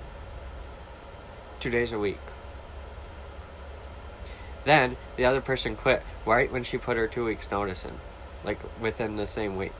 Two 1.60 1.70
days 1.70 1.92
a 1.92 2.00
week. 2.00 2.20
Then 4.64 4.96
the 5.18 5.26
other 5.26 5.42
person 5.42 5.76
quit 5.76 6.04
right 6.26 6.52
when 6.52 6.64
she 6.64 6.78
put 6.78 6.96
her 6.96 7.08
two 7.08 7.26
weeks 7.26 7.52
notice 7.52 7.84
in, 7.84 8.00
like 8.46 8.60
within 8.80 9.18
the 9.18 9.28
same 9.28 9.58
week, 9.58 9.74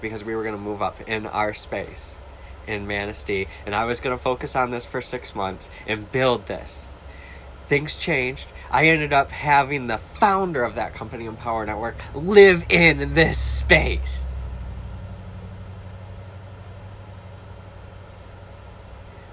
because 0.00 0.22
we 0.22 0.36
were 0.36 0.44
gonna 0.44 0.58
move 0.58 0.80
up 0.80 1.00
in 1.08 1.26
our 1.26 1.52
space 1.52 2.14
in 2.66 2.86
Manistee, 2.86 3.48
and 3.66 3.74
I 3.74 3.84
was 3.84 4.00
going 4.00 4.16
to 4.16 4.22
focus 4.22 4.54
on 4.56 4.70
this 4.70 4.84
for 4.84 5.00
six 5.00 5.34
months 5.34 5.68
and 5.86 6.10
build 6.10 6.46
this. 6.46 6.86
Things 7.68 7.96
changed. 7.96 8.46
I 8.70 8.86
ended 8.86 9.12
up 9.12 9.30
having 9.30 9.86
the 9.86 9.98
founder 9.98 10.64
of 10.64 10.74
that 10.74 10.94
company, 10.94 11.26
Empower 11.26 11.66
Network, 11.66 11.96
live 12.14 12.64
in 12.68 13.14
this 13.14 13.38
space. 13.38 14.26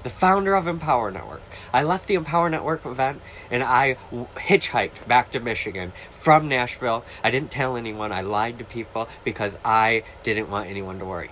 the 0.03 0.09
founder 0.09 0.55
of 0.55 0.67
Empower 0.67 1.11
Network. 1.11 1.41
I 1.73 1.83
left 1.83 2.07
the 2.07 2.15
Empower 2.15 2.49
Network 2.49 2.85
event 2.85 3.21
and 3.51 3.63
I 3.63 3.97
hitchhiked 4.11 5.07
back 5.07 5.31
to 5.33 5.39
Michigan 5.39 5.91
from 6.09 6.47
Nashville. 6.47 7.03
I 7.23 7.31
didn't 7.31 7.51
tell 7.51 7.75
anyone. 7.75 8.11
I 8.11 8.21
lied 8.21 8.59
to 8.59 8.65
people 8.65 9.07
because 9.23 9.55
I 9.63 10.03
didn't 10.23 10.49
want 10.49 10.69
anyone 10.69 10.99
to 10.99 11.05
worry. 11.05 11.29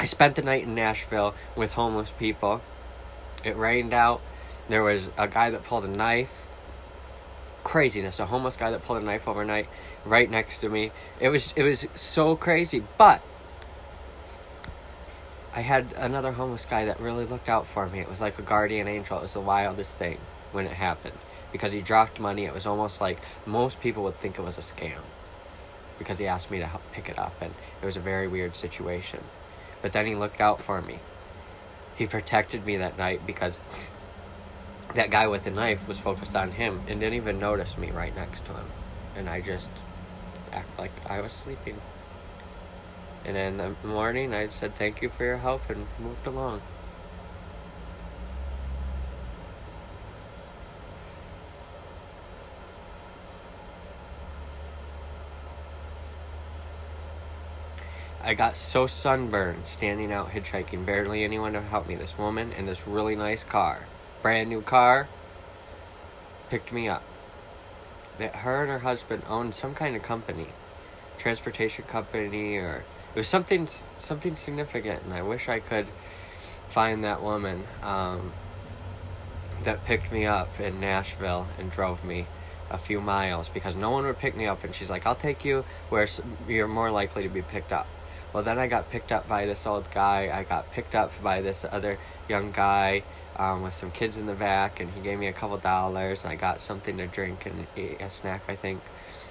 I 0.00 0.06
spent 0.06 0.34
the 0.34 0.40
night 0.40 0.62
in 0.62 0.74
Nashville 0.74 1.34
with 1.54 1.72
homeless 1.72 2.10
people. 2.18 2.62
It 3.44 3.54
rained 3.54 3.92
out. 3.92 4.22
There 4.70 4.82
was 4.82 5.10
a 5.18 5.28
guy 5.28 5.50
that 5.50 5.62
pulled 5.62 5.84
a 5.84 5.88
knife. 5.88 6.30
Craziness. 7.64 8.18
A 8.18 8.24
homeless 8.24 8.56
guy 8.56 8.70
that 8.70 8.82
pulled 8.82 9.02
a 9.02 9.04
knife 9.04 9.28
overnight 9.28 9.68
right 10.06 10.30
next 10.30 10.60
to 10.60 10.70
me. 10.70 10.90
It 11.20 11.28
was 11.28 11.52
it 11.54 11.64
was 11.64 11.84
so 11.94 12.34
crazy. 12.34 12.82
But 12.96 13.22
I 15.54 15.60
had 15.60 15.92
another 15.98 16.32
homeless 16.32 16.64
guy 16.64 16.86
that 16.86 16.98
really 16.98 17.26
looked 17.26 17.50
out 17.50 17.66
for 17.66 17.86
me. 17.86 18.00
It 18.00 18.08
was 18.08 18.22
like 18.22 18.38
a 18.38 18.42
guardian 18.42 18.88
angel. 18.88 19.18
It 19.18 19.22
was 19.22 19.34
the 19.34 19.40
wildest 19.40 19.98
thing 19.98 20.16
when 20.52 20.64
it 20.64 20.72
happened 20.72 21.18
because 21.52 21.72
he 21.72 21.82
dropped 21.82 22.18
money. 22.18 22.46
It 22.46 22.54
was 22.54 22.64
almost 22.64 23.02
like 23.02 23.18
most 23.44 23.80
people 23.80 24.04
would 24.04 24.18
think 24.18 24.38
it 24.38 24.42
was 24.42 24.56
a 24.56 24.62
scam 24.62 25.02
because 25.98 26.18
he 26.18 26.26
asked 26.26 26.50
me 26.50 26.58
to 26.58 26.66
help 26.66 26.80
pick 26.90 27.10
it 27.10 27.18
up, 27.18 27.34
and 27.42 27.52
it 27.82 27.84
was 27.84 27.98
a 27.98 28.00
very 28.00 28.26
weird 28.26 28.56
situation. 28.56 29.22
But 29.82 29.92
then 29.92 30.06
he 30.06 30.14
looked 30.14 30.40
out 30.40 30.62
for 30.62 30.82
me. 30.82 31.00
He 31.96 32.06
protected 32.06 32.64
me 32.64 32.76
that 32.78 32.98
night 32.98 33.26
because 33.26 33.60
that 34.94 35.10
guy 35.10 35.26
with 35.26 35.44
the 35.44 35.50
knife 35.50 35.86
was 35.86 35.98
focused 35.98 36.34
on 36.34 36.52
him 36.52 36.82
and 36.88 37.00
didn't 37.00 37.14
even 37.14 37.38
notice 37.38 37.78
me 37.78 37.90
right 37.90 38.14
next 38.14 38.44
to 38.46 38.52
him. 38.52 38.66
And 39.16 39.28
I 39.28 39.40
just 39.40 39.70
act 40.52 40.78
like 40.78 40.92
I 41.06 41.20
was 41.20 41.32
sleeping. 41.32 41.80
And 43.24 43.36
in 43.36 43.58
the 43.58 43.74
morning, 43.84 44.32
I 44.34 44.48
said 44.48 44.76
thank 44.76 45.02
you 45.02 45.10
for 45.10 45.24
your 45.24 45.36
help 45.38 45.68
and 45.68 45.86
moved 45.98 46.26
along. 46.26 46.62
I 58.30 58.34
got 58.34 58.56
so 58.56 58.86
sunburned 58.86 59.66
standing 59.66 60.12
out 60.12 60.30
hitchhiking. 60.30 60.86
Barely 60.86 61.24
anyone 61.24 61.54
to 61.54 61.60
help 61.60 61.88
me. 61.88 61.96
This 61.96 62.16
woman 62.16 62.52
in 62.52 62.64
this 62.64 62.86
really 62.86 63.16
nice 63.16 63.42
car, 63.42 63.88
brand 64.22 64.48
new 64.48 64.62
car, 64.62 65.08
picked 66.48 66.72
me 66.72 66.86
up. 66.86 67.02
That 68.20 68.36
her 68.36 68.62
and 68.62 68.70
her 68.70 68.78
husband 68.78 69.24
owned 69.28 69.56
some 69.56 69.74
kind 69.74 69.96
of 69.96 70.04
company, 70.04 70.46
transportation 71.18 71.86
company, 71.86 72.56
or 72.58 72.84
it 73.16 73.18
was 73.18 73.26
something 73.26 73.68
something 73.96 74.36
significant. 74.36 75.02
And 75.02 75.12
I 75.12 75.22
wish 75.22 75.48
I 75.48 75.58
could 75.58 75.88
find 76.68 77.02
that 77.02 77.24
woman 77.24 77.64
um, 77.82 78.30
that 79.64 79.84
picked 79.84 80.12
me 80.12 80.24
up 80.24 80.60
in 80.60 80.78
Nashville 80.78 81.48
and 81.58 81.72
drove 81.72 82.04
me 82.04 82.28
a 82.70 82.78
few 82.78 83.00
miles 83.00 83.48
because 83.48 83.74
no 83.74 83.90
one 83.90 84.06
would 84.06 84.20
pick 84.20 84.36
me 84.36 84.46
up. 84.46 84.62
And 84.62 84.72
she's 84.72 84.88
like, 84.88 85.04
"I'll 85.04 85.16
take 85.16 85.44
you 85.44 85.64
where 85.88 86.06
you're 86.46 86.68
more 86.68 86.92
likely 86.92 87.24
to 87.24 87.28
be 87.28 87.42
picked 87.42 87.72
up." 87.72 87.88
Well, 88.32 88.44
then 88.44 88.58
I 88.58 88.68
got 88.68 88.90
picked 88.90 89.10
up 89.10 89.26
by 89.26 89.46
this 89.46 89.66
old 89.66 89.90
guy. 89.90 90.30
I 90.32 90.44
got 90.44 90.70
picked 90.70 90.94
up 90.94 91.10
by 91.22 91.40
this 91.40 91.64
other 91.68 91.98
young 92.28 92.52
guy 92.52 93.02
um, 93.36 93.62
with 93.62 93.74
some 93.74 93.90
kids 93.90 94.16
in 94.16 94.26
the 94.26 94.34
back, 94.34 94.78
and 94.78 94.88
he 94.90 95.00
gave 95.00 95.18
me 95.18 95.26
a 95.26 95.32
couple 95.32 95.58
dollars. 95.58 96.22
And 96.22 96.32
I 96.32 96.36
got 96.36 96.60
something 96.60 96.96
to 96.98 97.08
drink 97.08 97.46
and 97.46 97.66
a 97.76 98.08
snack, 98.08 98.42
I 98.46 98.54
think. 98.54 98.82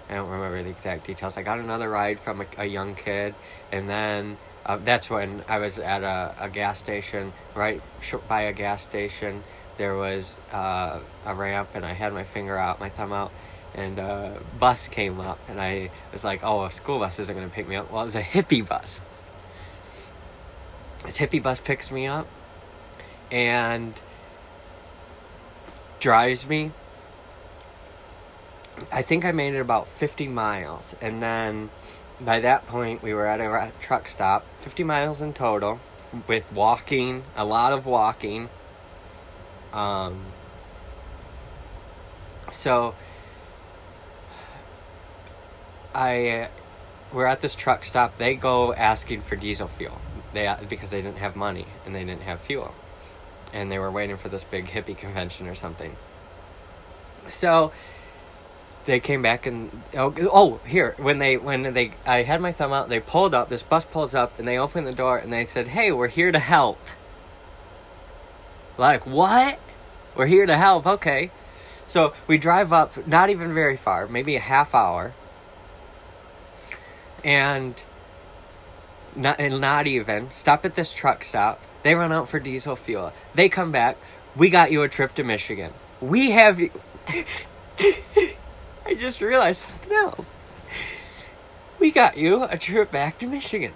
I 0.10 0.16
don't 0.16 0.30
remember 0.30 0.62
the 0.64 0.70
exact 0.70 1.06
details. 1.06 1.38
I 1.38 1.44
got 1.44 1.60
another 1.60 1.90
ride 1.90 2.20
from 2.20 2.42
a, 2.42 2.46
a 2.58 2.66
young 2.66 2.96
kid, 2.96 3.36
and 3.72 3.88
then 3.88 4.38
uh, 4.66 4.78
that's 4.78 5.10
when 5.10 5.44
I 5.48 5.60
was 5.60 5.78
at 5.78 6.04
a, 6.04 6.36
a 6.40 6.50
gas 6.50 6.80
station, 6.80 7.32
right 7.56 7.82
by 8.28 8.42
a 8.42 8.54
gas 8.54 8.82
station. 8.82 9.44
There 9.78 9.96
was 9.96 10.40
uh, 10.52 11.00
a 11.26 11.36
ramp, 11.36 11.70
and 11.74 11.86
I 11.86 11.94
had 11.94 12.12
my 12.12 12.24
finger 12.24 12.58
out, 12.58 12.80
my 12.80 12.90
thumb 12.90 13.14
out, 13.14 13.32
and 13.74 14.00
a 14.00 14.40
bus 14.60 14.88
came 14.88 15.20
up, 15.20 15.40
and 15.48 15.60
I 15.60 15.92
was 16.12 16.24
like, 16.24 16.42
"Oh, 16.44 16.66
a 16.66 16.72
school 16.72 17.00
bus 17.00 17.20
isn't 17.20 17.36
going 17.36 17.48
to 17.48 17.54
pick 17.54 17.68
me 17.68 17.76
up." 17.76 17.92
Well, 17.92 18.02
it 18.02 18.06
was 18.06 18.16
a 18.16 18.22
hippie 18.22 18.68
bus. 18.68 19.00
This 21.06 21.18
hippie 21.18 21.42
bus 21.42 21.60
picks 21.60 21.92
me 21.92 22.08
up, 22.08 22.28
and 23.32 23.94
drives 26.00 26.48
me. 26.48 26.72
I 28.92 29.02
think 29.02 29.26
I 29.26 29.32
made 29.32 29.54
it 29.54 29.60
about 29.60 29.88
50 29.88 30.28
miles, 30.28 30.96
and 31.02 31.22
then 31.22 31.70
by 32.20 32.40
that 32.40 32.68
point 32.68 33.02
we 33.04 33.14
were 33.14 33.26
at 33.26 33.40
a 33.40 33.72
truck 33.82 34.08
stop, 34.08 34.46
50 34.60 34.84
miles 34.84 35.22
in 35.22 35.34
total, 35.34 35.80
with 36.28 36.52
walking, 36.52 37.24
a 37.36 37.46
lot 37.46 37.74
of 37.74 37.86
walking. 37.86 38.50
Um, 39.74 40.26
so 42.52 42.96
I 45.94 46.50
we're 47.12 47.26
at 47.26 47.42
this 47.42 47.56
truck 47.56 47.84
stop. 47.84 48.18
They 48.18 48.36
go 48.36 48.74
asking 48.74 49.22
for 49.22 49.36
diesel 49.36 49.68
fuel. 49.68 50.00
They 50.34 50.48
uh, 50.48 50.58
because 50.68 50.92
they 50.92 51.02
didn't 51.02 51.18
have 51.18 51.36
money 51.36 51.66
and 51.86 51.96
they 51.96 52.04
didn't 52.04 52.22
have 52.22 52.40
fuel, 52.40 52.74
and 53.54 53.72
they 53.72 53.80
were 53.80 53.92
waiting 53.92 54.18
for 54.18 54.30
this 54.30 54.44
big 54.44 54.66
hippie 54.74 54.98
convention 54.98 55.48
or 55.48 55.56
something. 55.56 55.96
So 57.30 57.72
they 58.86 59.00
came 59.00 59.22
back 59.22 59.46
and 59.46 59.84
oh, 59.96 60.14
oh 60.32 60.60
here 60.66 60.96
when 60.98 61.20
they 61.20 61.38
when 61.38 61.74
they 61.74 61.94
I 62.06 62.24
had 62.24 62.42
my 62.42 62.52
thumb 62.52 62.74
out. 62.74 62.90
They 62.90 63.00
pulled 63.00 63.34
up. 63.34 63.50
This 63.50 63.64
bus 63.64 63.86
pulls 63.86 64.14
up 64.14 64.38
and 64.38 64.48
they 64.48 64.58
open 64.58 64.86
the 64.86 64.94
door 64.94 65.18
and 65.18 65.34
they 65.34 65.46
said, 65.46 65.70
"Hey, 65.70 65.92
we're 65.92 66.08
here 66.08 66.32
to 66.32 66.40
help." 66.40 66.80
Like 68.78 69.06
what? 69.06 69.60
We're 70.16 70.28
here 70.28 70.46
to 70.46 70.58
help. 70.58 70.86
Okay. 70.86 71.32
So 71.86 72.14
we 72.28 72.38
drive 72.38 72.72
up, 72.72 73.08
not 73.08 73.32
even 73.32 73.52
very 73.52 73.76
far, 73.76 74.08
maybe 74.08 74.36
a 74.36 74.40
half 74.40 74.76
hour 74.76 75.14
and 77.24 77.76
not, 79.16 79.40
and 79.40 79.60
not 79.60 79.88
even 79.88 80.30
stop 80.36 80.66
at 80.66 80.76
this 80.76 80.94
truck 80.94 81.24
stop. 81.24 81.62
They 81.84 81.96
run 81.96 82.12
out 82.12 82.30
for 82.30 82.40
diesel 82.40 82.76
fuel. 82.76 83.14
They 83.34 83.50
come 83.50 83.72
back. 83.72 83.98
We 84.36 84.50
got 84.50 84.72
you 84.72 84.84
a 84.84 84.90
trip 84.90 85.16
to 85.16 85.24
Michigan. 85.24 85.74
We 86.02 86.32
have 86.32 86.60
you. 86.60 86.72
I 88.86 88.94
just 88.98 89.22
realized 89.22 89.62
something 89.62 89.92
else. 89.92 90.36
We 91.80 91.92
got 91.92 92.18
you 92.18 92.44
a 92.44 92.58
trip 92.58 92.92
back 92.92 93.18
to 93.20 93.28
Michigan. 93.28 93.74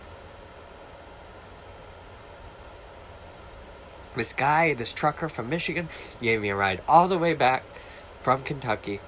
This 4.15 4.33
guy, 4.33 4.73
this 4.73 4.93
trucker 4.93 5.29
from 5.29 5.49
Michigan, 5.49 5.89
gave 6.21 6.41
me 6.41 6.49
a 6.49 6.55
ride 6.55 6.81
all 6.87 7.07
the 7.07 7.17
way 7.17 7.33
back 7.33 7.63
from 8.19 8.43
Kentucky 8.43 8.99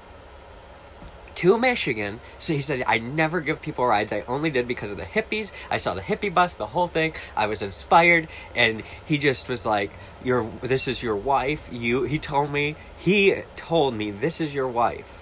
to 1.36 1.58
Michigan. 1.58 2.20
So 2.40 2.54
he 2.54 2.62
said, 2.62 2.84
I 2.88 2.98
never 2.98 3.42
give 3.42 3.62
people 3.62 3.86
rides. 3.86 4.12
I 4.12 4.24
only 4.28 4.50
did 4.50 4.68
because 4.68 4.92
of 4.92 4.98
the 4.98 5.04
hippies. 5.04 5.52
I 5.70 5.78
saw 5.78 5.94
the 5.94 6.02
hippie 6.02 6.34
bus, 6.34 6.54
the 6.54 6.68
whole 6.68 6.88
thing. 6.88 7.14
I 7.36 7.48
was 7.48 7.62
inspired. 7.62 8.28
And 8.56 8.84
he 9.06 9.18
just 9.18 9.48
was 9.48 9.66
like, 9.66 9.92
"Your, 10.24 10.50
this 10.62 10.88
is 10.88 11.04
your 11.04 11.16
wife. 11.16 11.70
You, 11.72 12.04
he 12.04 12.20
told 12.20 12.52
me, 12.52 12.76
he 12.98 13.44
told 13.56 13.94
me, 13.94 14.12
this 14.12 14.40
is 14.40 14.54
your 14.54 14.68
wife. 14.68 15.22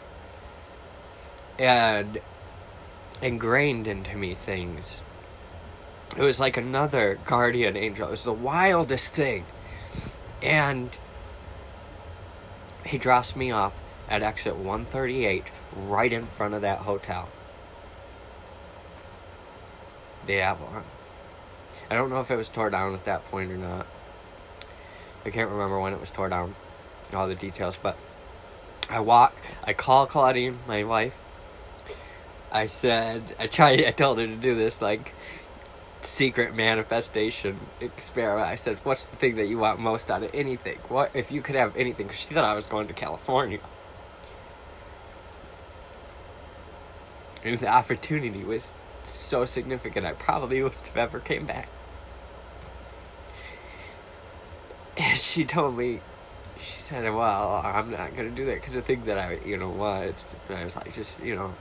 And 1.58 2.20
ingrained 3.22 3.88
into 3.88 4.16
me 4.18 4.36
things. 4.36 5.02
It 6.18 6.22
was 6.22 6.40
like 6.40 6.58
another 6.58 7.20
guardian 7.26 7.76
angel. 7.76 8.08
It 8.08 8.12
was 8.12 8.24
the 8.24 8.34
wildest 8.34 9.14
thing. 9.14 9.46
And 10.42 10.92
he 12.86 12.98
drops 12.98 13.36
me 13.36 13.50
off 13.50 13.74
at 14.10 14.22
exit 14.22 14.56
138 14.56 15.46
right 15.76 16.12
in 16.12 16.26
front 16.26 16.54
of 16.54 16.62
that 16.62 16.80
hotel. 16.80 17.30
The 20.26 20.40
Avalon. 20.40 20.84
I 21.90 21.96
don't 21.96 22.10
know 22.10 22.22
if 22.22 22.32
it 22.32 22.36
was 22.36 22.50
tore 22.50 22.70
down 22.70 22.94
at 22.94 23.06
that 23.06 23.30
point 23.30 23.52
or 23.52 23.58
not. 23.58 23.86
I 25.26 25.30
can't 25.30 25.50
remember 25.50 25.80
when 25.80 25.94
it 25.94 26.00
was 26.00 26.12
tore 26.12 26.30
down, 26.30 26.56
all 27.14 27.28
the 27.28 27.36
details, 27.36 27.78
but 27.82 27.98
I 28.90 29.00
walk, 29.00 29.36
I 29.64 29.74
call 29.74 30.06
Claudine, 30.06 30.60
my 30.68 30.84
wife. 30.84 31.14
I 32.52 32.68
said, 32.68 33.36
I 33.40 33.48
tried, 33.48 33.84
I 33.84 33.92
told 33.92 34.20
her 34.20 34.28
to 34.28 34.36
do 34.36 34.56
this, 34.56 34.82
like, 34.82 35.14
secret 36.06 36.54
manifestation 36.54 37.60
experiment. 37.80 38.48
I 38.48 38.56
said, 38.56 38.80
What's 38.84 39.06
the 39.06 39.16
thing 39.16 39.36
that 39.36 39.46
you 39.46 39.58
want 39.58 39.80
most 39.80 40.12
out 40.12 40.24
of 40.24 40.30
anything? 40.34 40.78
What 40.90 41.12
if 41.14 41.32
you 41.32 41.42
could 41.42 41.56
have 41.56 41.76
anything? 41.76 42.08
Because 42.08 42.22
she 42.22 42.34
thought 42.34 42.44
I 42.44 42.54
was 42.54 42.68
going 42.68 42.88
to 42.88 42.94
California. 42.94 43.60
And 47.44 47.60
the 47.60 47.68
opportunity 47.68 48.44
was 48.44 48.72
so 49.04 49.46
significant, 49.46 50.06
I 50.06 50.14
probably 50.14 50.62
wouldn't 50.64 50.88
have 50.88 50.98
ever 50.98 51.20
came 51.20 51.46
back. 51.46 51.68
And 54.96 55.18
she 55.18 55.44
told 55.44 55.78
me, 55.78 56.00
she 56.60 56.80
said, 56.80 57.04
well, 57.14 57.62
I'm 57.64 57.92
not 57.92 58.16
to 58.16 58.30
do 58.30 58.46
that 58.46 58.56
because 58.56 58.74
the 58.74 58.82
thing 58.82 59.06
that 59.06 59.18
I, 59.18 59.40
you 59.46 59.58
know, 59.58 59.70
was, 59.70 60.14
and 60.48 60.58
I 60.58 60.66
was 60.66 60.76
like, 60.76 60.94
just, 60.94 61.22
you 61.22 61.36
know, 61.36 61.54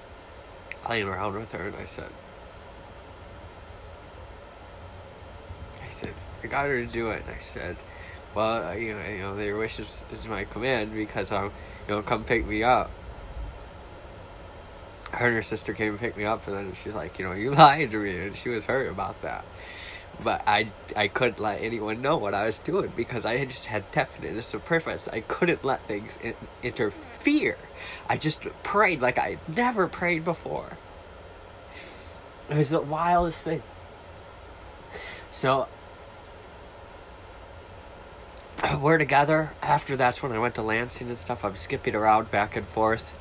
playing 0.84 1.08
around 1.08 1.34
with 1.34 1.50
her, 1.52 1.68
and 1.68 1.76
I 1.76 1.86
said, 1.86 2.10
I 5.82 5.92
said, 5.92 6.14
I 6.44 6.46
got 6.46 6.66
her 6.66 6.84
to 6.84 6.86
do 6.86 7.10
it, 7.10 7.22
and 7.26 7.34
I 7.34 7.40
said, 7.40 7.76
well, 8.34 8.76
you 8.78 8.94
know, 8.94 9.04
you 9.04 9.18
know, 9.18 9.36
their 9.36 9.56
wish 9.56 9.80
is, 9.80 10.02
is 10.12 10.26
my 10.26 10.44
command 10.44 10.94
because, 10.94 11.32
I'm, 11.32 11.46
you 11.88 11.94
know, 11.94 12.02
come 12.02 12.24
pick 12.24 12.46
me 12.46 12.62
up 12.62 12.90
her 15.12 15.26
and 15.26 15.36
her 15.36 15.42
sister 15.42 15.74
came 15.74 15.90
and 15.90 15.98
picked 15.98 16.16
me 16.16 16.24
up, 16.24 16.46
and 16.46 16.56
then 16.56 16.72
she's 16.82 16.94
like, 16.94 17.18
you 17.18 17.26
know, 17.26 17.34
you 17.34 17.50
lied 17.54 17.90
to 17.90 17.98
me, 17.98 18.18
and 18.18 18.36
she 18.36 18.48
was 18.48 18.66
hurt 18.66 18.90
about 18.90 19.20
that. 19.22 19.44
But 20.22 20.42
I, 20.46 20.70
I 20.94 21.08
couldn't 21.08 21.40
let 21.40 21.62
anyone 21.62 22.02
know 22.02 22.16
what 22.16 22.34
I 22.34 22.44
was 22.46 22.58
doing 22.58 22.92
because 22.94 23.24
I 23.24 23.38
had 23.38 23.48
just 23.50 23.66
had 23.66 23.90
deafness 23.92 24.52
of 24.54 24.64
purpose. 24.64 25.08
I 25.10 25.20
couldn't 25.20 25.64
let 25.64 25.86
things 25.88 26.18
in- 26.22 26.34
interfere. 26.62 27.56
I 28.08 28.16
just 28.18 28.46
prayed 28.62 29.00
like 29.00 29.18
I 29.18 29.38
never 29.48 29.88
prayed 29.88 30.24
before. 30.24 30.76
It 32.50 32.56
was 32.56 32.70
the 32.70 32.80
wildest 32.80 33.38
thing. 33.38 33.62
So, 35.32 35.66
we're 38.78 38.98
together. 38.98 39.52
After 39.62 39.96
that's 39.96 40.22
when 40.22 40.32
I 40.32 40.38
went 40.38 40.54
to 40.56 40.62
Lansing 40.62 41.08
and 41.08 41.18
stuff. 41.18 41.44
I'm 41.44 41.56
skipping 41.56 41.94
around 41.94 42.30
back 42.30 42.56
and 42.56 42.66
forth. 42.66 43.12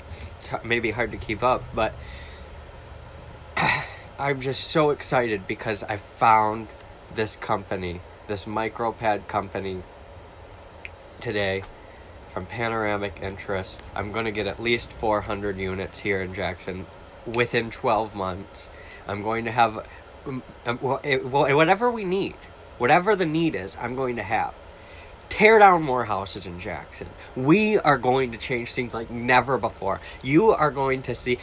Maybe 0.64 0.92
hard 0.92 1.12
to 1.12 1.18
keep 1.18 1.44
up, 1.44 1.64
but 1.74 1.94
I'm 4.20 4.42
just 4.42 4.66
so 4.66 4.90
excited 4.90 5.48
because 5.48 5.84
I 5.84 5.98
found 5.98 6.68
this 7.14 7.36
company, 7.36 8.02
this 8.28 8.46
micropad 8.46 9.28
company 9.28 9.84
today 11.20 11.64
from 12.32 12.46
Panoramic 12.46 13.20
Interest. 13.22 13.82
I'm 13.96 14.12
going 14.12 14.26
to 14.26 14.32
get 14.32 14.48
at 14.48 14.62
least 14.62 14.94
400 14.94 15.58
units 15.58 16.00
here 16.00 16.22
in 16.22 16.34
Jackson 16.34 16.86
within 17.26 17.72
12 17.72 18.16
months. 18.16 18.70
I'm 19.08 19.24
going 19.24 19.46
to 19.46 19.52
have 19.52 19.86
um, 20.26 20.44
um, 20.66 20.78
whatever 20.78 21.92
we 21.92 22.04
need, 22.04 22.36
whatever 22.78 23.16
the 23.16 23.26
need 23.26 23.56
is, 23.56 23.76
I'm 23.80 23.96
going 23.96 24.16
to 24.16 24.24
have. 24.24 24.54
Tear 25.32 25.60
down 25.60 25.84
more 25.84 26.04
houses 26.04 26.46
in 26.46 26.60
Jackson. 26.60 27.08
We 27.38 27.78
are 27.78 27.98
going 27.98 28.34
to 28.34 28.38
change 28.38 28.74
things 28.74 28.94
like 28.94 29.10
never 29.10 29.58
before. 29.58 30.02
You 30.22 30.52
are 30.52 30.70
going 30.72 31.02
to 31.04 31.16
see. 31.16 31.40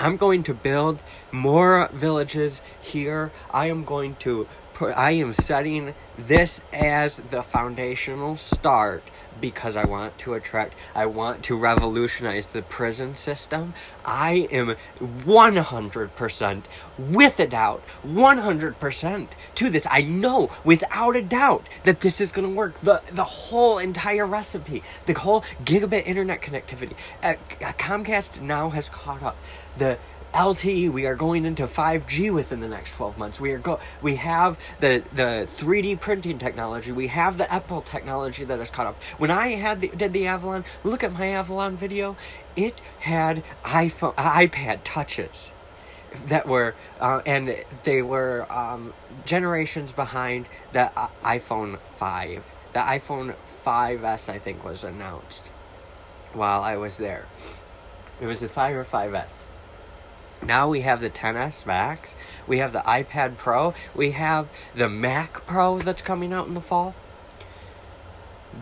I'm 0.00 0.16
going 0.16 0.42
to 0.44 0.54
build 0.54 1.00
more 1.30 1.90
villages 1.92 2.62
here. 2.80 3.30
I 3.50 3.66
am 3.66 3.84
going 3.84 4.16
to 4.20 4.48
I 4.80 5.10
am 5.10 5.34
setting 5.34 5.94
this 6.16 6.62
as 6.72 7.20
the 7.30 7.42
foundational 7.42 8.38
start 8.38 9.02
because 9.40 9.76
I 9.76 9.84
want 9.84 10.18
to 10.18 10.34
attract, 10.34 10.74
I 10.94 11.06
want 11.06 11.42
to 11.44 11.56
revolutionize 11.56 12.46
the 12.46 12.62
prison 12.62 13.14
system. 13.14 13.74
I 14.04 14.48
am 14.50 14.76
100%, 15.00 16.62
with 16.98 17.40
a 17.40 17.46
doubt, 17.46 17.82
100% 18.06 19.28
to 19.54 19.70
this. 19.70 19.86
I 19.90 20.02
know 20.02 20.50
without 20.64 21.16
a 21.16 21.22
doubt 21.22 21.66
that 21.84 22.00
this 22.00 22.20
is 22.20 22.32
going 22.32 22.48
to 22.48 22.54
work. 22.54 22.80
The, 22.82 23.02
the 23.12 23.24
whole 23.24 23.78
entire 23.78 24.26
recipe, 24.26 24.82
the 25.06 25.14
whole 25.14 25.42
gigabit 25.64 26.06
internet 26.06 26.42
connectivity. 26.42 26.94
Uh, 27.22 27.34
Comcast 27.78 28.40
now 28.40 28.70
has 28.70 28.88
caught 28.88 29.22
up. 29.22 29.36
The 29.76 29.98
LTE. 30.34 30.92
We 30.92 31.06
are 31.06 31.14
going 31.14 31.44
into 31.44 31.66
5G 31.66 32.32
within 32.32 32.60
the 32.60 32.68
next 32.68 32.94
12 32.94 33.18
months. 33.18 33.40
We 33.40 33.52
are 33.52 33.58
go. 33.58 33.80
We 34.02 34.16
have 34.16 34.58
the 34.80 35.02
the 35.12 35.48
3D 35.56 36.00
printing 36.00 36.38
technology. 36.38 36.92
We 36.92 37.08
have 37.08 37.38
the 37.38 37.50
Apple 37.52 37.82
technology 37.82 38.44
that 38.44 38.58
has 38.58 38.70
caught 38.70 38.86
up. 38.86 39.02
When 39.16 39.30
I 39.30 39.48
had 39.56 39.80
the, 39.80 39.88
did 39.88 40.12
the 40.12 40.26
Avalon, 40.26 40.64
look 40.84 41.02
at 41.02 41.12
my 41.12 41.28
Avalon 41.28 41.76
video. 41.76 42.16
It 42.56 42.80
had 43.00 43.42
iPhone, 43.64 44.14
iPad 44.16 44.80
touches 44.84 45.52
that 46.26 46.46
were 46.46 46.74
uh, 47.00 47.20
and 47.26 47.64
they 47.84 48.02
were 48.02 48.50
um, 48.52 48.94
generations 49.24 49.92
behind 49.92 50.46
the 50.72 50.90
uh, 50.98 51.08
iPhone 51.24 51.78
5. 51.98 52.44
The 52.72 52.80
iPhone 52.80 53.34
5s 53.64 54.28
I 54.28 54.38
think 54.38 54.64
was 54.64 54.84
announced 54.84 55.44
while 56.32 56.62
I 56.62 56.76
was 56.76 56.96
there. 56.98 57.26
It 58.20 58.26
was 58.26 58.40
the 58.40 58.48
5 58.48 58.76
or 58.76 58.84
5s 58.84 59.42
now 60.42 60.68
we 60.68 60.82
have 60.82 61.00
the 61.00 61.10
10s 61.10 61.66
Max, 61.66 62.14
we 62.46 62.58
have 62.58 62.72
the 62.72 62.80
iPad 62.80 63.36
Pro, 63.36 63.74
we 63.94 64.12
have 64.12 64.48
the 64.74 64.88
Mac 64.88 65.46
Pro 65.46 65.80
that's 65.80 66.02
coming 66.02 66.32
out 66.32 66.46
in 66.46 66.54
the 66.54 66.60
fall. 66.60 66.94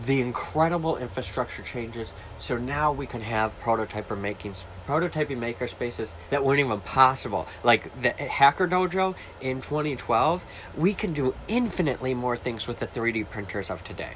The 0.05 0.21
incredible 0.21 0.97
infrastructure 0.97 1.63
changes, 1.63 2.13
so 2.39 2.59
now 2.59 2.93
we 2.93 3.07
can 3.07 3.23
have 3.23 3.59
prototyper 3.61 4.19
making 4.19 4.55
prototyping 4.87 5.39
maker 5.39 5.69
spaces 5.69 6.15
that 6.31 6.45
weren't 6.45 6.61
even 6.61 6.81
possible. 6.81 7.47
Like 7.63 8.03
the 8.03 8.11
Hacker 8.11 8.69
Dojo 8.69 9.15
in 9.41 9.61
2012, 9.61 10.45
we 10.77 10.93
can 10.93 11.13
do 11.13 11.35
infinitely 11.49 12.15
more 12.15 12.37
things 12.37 12.67
with 12.67 12.79
the 12.79 12.87
3D 12.87 13.31
printers 13.31 13.71
of 13.71 13.83
today. 13.85 14.15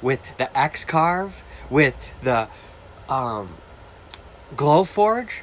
With 0.00 0.22
the 0.38 0.56
X 0.56 0.84
Carve, 0.84 1.42
with 1.68 1.96
the 2.22 2.48
um, 3.08 3.56
Glowforge, 4.54 5.42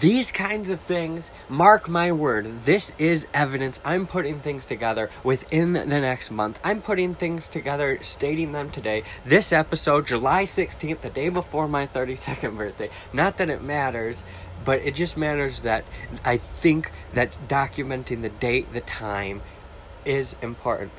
these 0.00 0.32
kinds 0.32 0.70
of 0.70 0.80
things, 0.80 1.26
mark 1.48 1.88
my 1.88 2.10
word, 2.10 2.64
this 2.64 2.92
is 2.98 3.26
evidence. 3.34 3.80
I'm 3.84 4.06
putting 4.06 4.40
things 4.40 4.64
together 4.64 5.10
within 5.22 5.74
the 5.74 5.84
next 5.84 6.30
month. 6.30 6.58
I'm 6.64 6.80
putting 6.80 7.14
things 7.14 7.48
together, 7.48 7.98
stating 8.02 8.52
them 8.52 8.70
today. 8.70 9.02
This 9.26 9.52
episode, 9.52 10.06
July 10.06 10.44
16th, 10.44 11.02
the 11.02 11.10
day 11.10 11.28
before 11.28 11.68
my 11.68 11.86
32nd 11.86 12.56
birthday. 12.56 12.88
Not 13.12 13.36
that 13.36 13.50
it 13.50 13.62
matters, 13.62 14.24
but 14.64 14.80
it 14.80 14.94
just 14.94 15.18
matters 15.18 15.60
that 15.60 15.84
I 16.24 16.38
think 16.38 16.90
that 17.12 17.32
documenting 17.46 18.22
the 18.22 18.30
date, 18.30 18.72
the 18.72 18.80
time 18.80 19.42
is 20.06 20.34
important. 20.40 20.92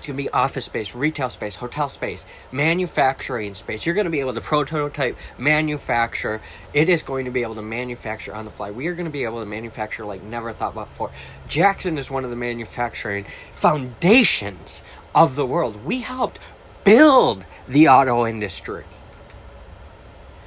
It's 0.00 0.06
going 0.06 0.16
to 0.16 0.22
be 0.22 0.30
office 0.30 0.64
space, 0.64 0.94
retail 0.94 1.28
space, 1.28 1.56
hotel 1.56 1.90
space, 1.90 2.24
manufacturing 2.50 3.54
space. 3.54 3.84
You're 3.84 3.94
going 3.94 4.06
to 4.06 4.10
be 4.10 4.20
able 4.20 4.32
to 4.32 4.40
prototype, 4.40 5.14
manufacture. 5.36 6.40
It 6.72 6.88
is 6.88 7.02
going 7.02 7.26
to 7.26 7.30
be 7.30 7.42
able 7.42 7.56
to 7.56 7.62
manufacture 7.62 8.34
on 8.34 8.46
the 8.46 8.50
fly. 8.50 8.70
We 8.70 8.86
are 8.86 8.94
going 8.94 9.04
to 9.04 9.12
be 9.12 9.24
able 9.24 9.40
to 9.40 9.44
manufacture 9.44 10.06
like 10.06 10.22
never 10.22 10.54
thought 10.54 10.72
about 10.72 10.88
before. 10.88 11.10
Jackson 11.48 11.98
is 11.98 12.10
one 12.10 12.24
of 12.24 12.30
the 12.30 12.36
manufacturing 12.36 13.26
foundations 13.52 14.82
of 15.14 15.36
the 15.36 15.44
world. 15.44 15.84
We 15.84 16.00
helped 16.00 16.38
build 16.82 17.44
the 17.68 17.86
auto 17.86 18.26
industry. 18.26 18.84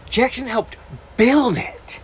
Jackson 0.10 0.48
helped 0.48 0.78
build 1.16 1.60
it. 1.60 2.02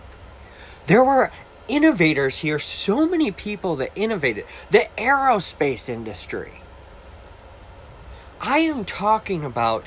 There 0.86 1.02
were 1.02 1.32
innovators 1.66 2.38
here, 2.38 2.60
so 2.60 3.06
many 3.06 3.32
people 3.32 3.74
that 3.74 3.90
innovated 3.96 4.44
the 4.70 4.86
aerospace 4.96 5.88
industry 5.88 6.59
I 8.40 8.60
am 8.60 8.86
talking 8.86 9.44
about 9.44 9.86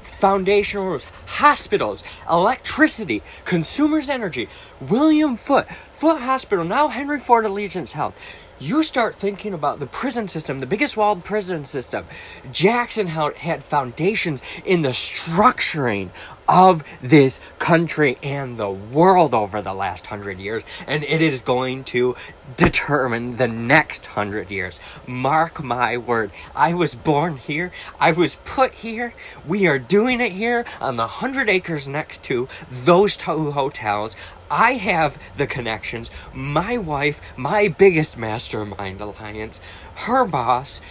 foundational 0.00 0.86
rules, 0.86 1.04
hospitals, 1.26 2.02
electricity, 2.30 3.22
consumers' 3.44 4.08
energy, 4.08 4.48
William 4.80 5.36
Foote, 5.36 5.66
Foote 5.98 6.22
Hospital, 6.22 6.64
now 6.64 6.88
Henry 6.88 7.20
Ford 7.20 7.44
Allegiance 7.44 7.92
Health. 7.92 8.14
You 8.58 8.82
start 8.82 9.14
thinking 9.14 9.52
about 9.52 9.78
the 9.78 9.86
prison 9.86 10.26
system, 10.28 10.60
the 10.60 10.66
biggest 10.66 10.96
walled 10.96 11.22
prison 11.22 11.66
system. 11.66 12.06
Jackson 12.50 13.08
had 13.08 13.64
foundations 13.64 14.40
in 14.64 14.80
the 14.80 14.90
structuring 14.90 16.10
of 16.48 16.82
this 17.00 17.40
country 17.58 18.18
and 18.22 18.58
the 18.58 18.70
world 18.70 19.34
over 19.34 19.62
the 19.62 19.74
last 19.74 20.06
hundred 20.08 20.38
years, 20.38 20.62
and 20.86 21.04
it 21.04 21.22
is 21.22 21.40
going 21.40 21.84
to 21.84 22.16
determine 22.56 23.36
the 23.36 23.48
next 23.48 24.06
hundred 24.06 24.50
years. 24.50 24.78
Mark 25.06 25.62
my 25.62 25.96
word. 25.96 26.30
I 26.54 26.74
was 26.74 26.94
born 26.94 27.36
here, 27.36 27.72
I 27.98 28.12
was 28.12 28.36
put 28.44 28.74
here, 28.74 29.14
we 29.46 29.66
are 29.66 29.78
doing 29.78 30.20
it 30.20 30.32
here 30.32 30.64
on 30.80 30.96
the 30.96 31.06
hundred 31.06 31.48
acres 31.48 31.88
next 31.88 32.22
to 32.24 32.48
those 32.70 33.16
two 33.16 33.52
hotels. 33.52 34.16
I 34.50 34.74
have 34.74 35.18
the 35.38 35.46
connections. 35.46 36.10
My 36.34 36.76
wife, 36.76 37.22
my 37.36 37.68
biggest 37.68 38.18
mastermind 38.18 39.00
alliance, 39.00 39.62
her 39.94 40.26
boss, 40.26 40.82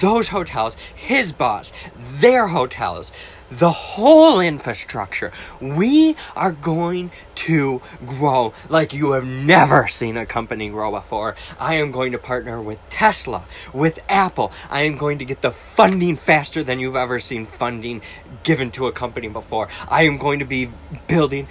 those 0.00 0.28
hotels, 0.28 0.76
his 0.94 1.30
boss, 1.30 1.72
their 1.96 2.48
hotels 2.48 3.12
the 3.58 3.70
whole 3.70 4.40
infrastructure. 4.40 5.32
We 5.60 6.16
are 6.34 6.52
going 6.52 7.12
to 7.36 7.80
grow 8.04 8.52
like 8.68 8.92
you 8.92 9.12
have 9.12 9.24
never 9.24 9.86
seen 9.86 10.16
a 10.16 10.26
company 10.26 10.68
grow 10.68 10.90
before. 10.90 11.36
I 11.58 11.74
am 11.74 11.92
going 11.92 12.12
to 12.12 12.18
partner 12.18 12.60
with 12.60 12.78
Tesla, 12.90 13.44
with 13.72 14.00
Apple. 14.08 14.52
I 14.70 14.82
am 14.82 14.96
going 14.96 15.18
to 15.18 15.24
get 15.24 15.42
the 15.42 15.52
funding 15.52 16.16
faster 16.16 16.64
than 16.64 16.80
you've 16.80 16.96
ever 16.96 17.20
seen 17.20 17.46
funding 17.46 18.02
given 18.42 18.70
to 18.72 18.86
a 18.86 18.92
company 18.92 19.28
before. 19.28 19.68
I 19.88 20.04
am 20.04 20.18
going 20.18 20.40
to 20.40 20.44
be 20.44 20.70
building 21.06 21.46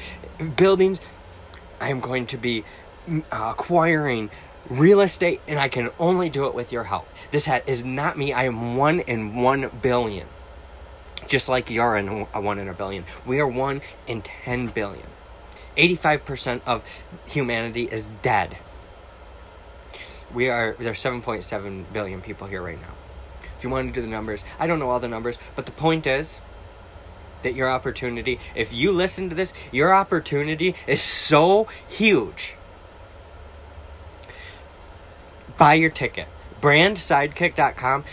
buildings. 0.58 1.00
I 1.80 1.90
am 1.90 2.00
going 2.00 2.28
to 2.28 2.38
be 2.38 2.66
mm, 3.08 3.24
acquiring 3.32 4.30
real 4.70 5.02
estate 5.02 5.42
and 5.48 5.60
I 5.60 5.68
can 5.68 5.90
only 6.00 6.30
do 6.30 6.48
it 6.48 6.54
with 6.54 6.72
your 6.72 6.86
help. 6.86 7.08
This 7.32 7.46
hat 7.46 7.64
is 7.68 7.84
not 7.84 8.18
me. 8.18 8.34
I 8.34 8.46
am 8.46 8.76
one 8.76 9.00
in 9.02 9.36
one 9.36 9.70
billion 9.82 10.28
just 11.28 11.50
like 11.50 11.70
you're 11.70 11.98
in 11.98 12.28
a 12.34 12.42
one 12.42 12.60
in 12.60 12.68
a 12.68 12.74
billion. 12.74 13.06
We 13.26 13.40
are 13.40 13.48
one 13.48 13.82
in 14.08 14.22
10 14.22 14.68
billion. 14.68 15.08
85% 15.78 16.62
of 16.66 16.84
humanity 17.26 17.84
is 17.84 18.06
dead. 18.22 18.58
We 20.34 20.50
are, 20.50 20.76
there's 20.80 21.02
7.7 21.02 21.86
billion 21.92 22.22
people 22.22 22.48
here 22.48 22.62
right 22.62 22.80
now. 22.80 22.94
If 23.58 23.64
you 23.64 23.70
want 23.70 23.94
to 23.94 23.94
do 23.94 24.02
the 24.02 24.12
numbers, 24.12 24.44
I 24.60 24.68
don't 24.68 24.80
know 24.80 24.90
all 24.90 25.00
the 25.00 25.08
numbers, 25.08 25.38
but 25.56 25.66
the 25.66 25.72
point 25.72 26.06
is 26.06 26.40
that 27.44 27.54
your 27.54 27.70
opportunity, 27.70 28.40
if 28.56 28.74
you 28.74 28.92
listen 28.92 29.30
to 29.30 29.36
this, 29.36 29.54
your 29.72 29.94
opportunity 29.94 30.76
is 30.88 31.02
so 31.02 31.68
huge. 31.88 32.56
Buy 35.58 35.76
your 35.76 35.90
ticket. 35.90 36.28
Brandsidekick.com 36.62 38.06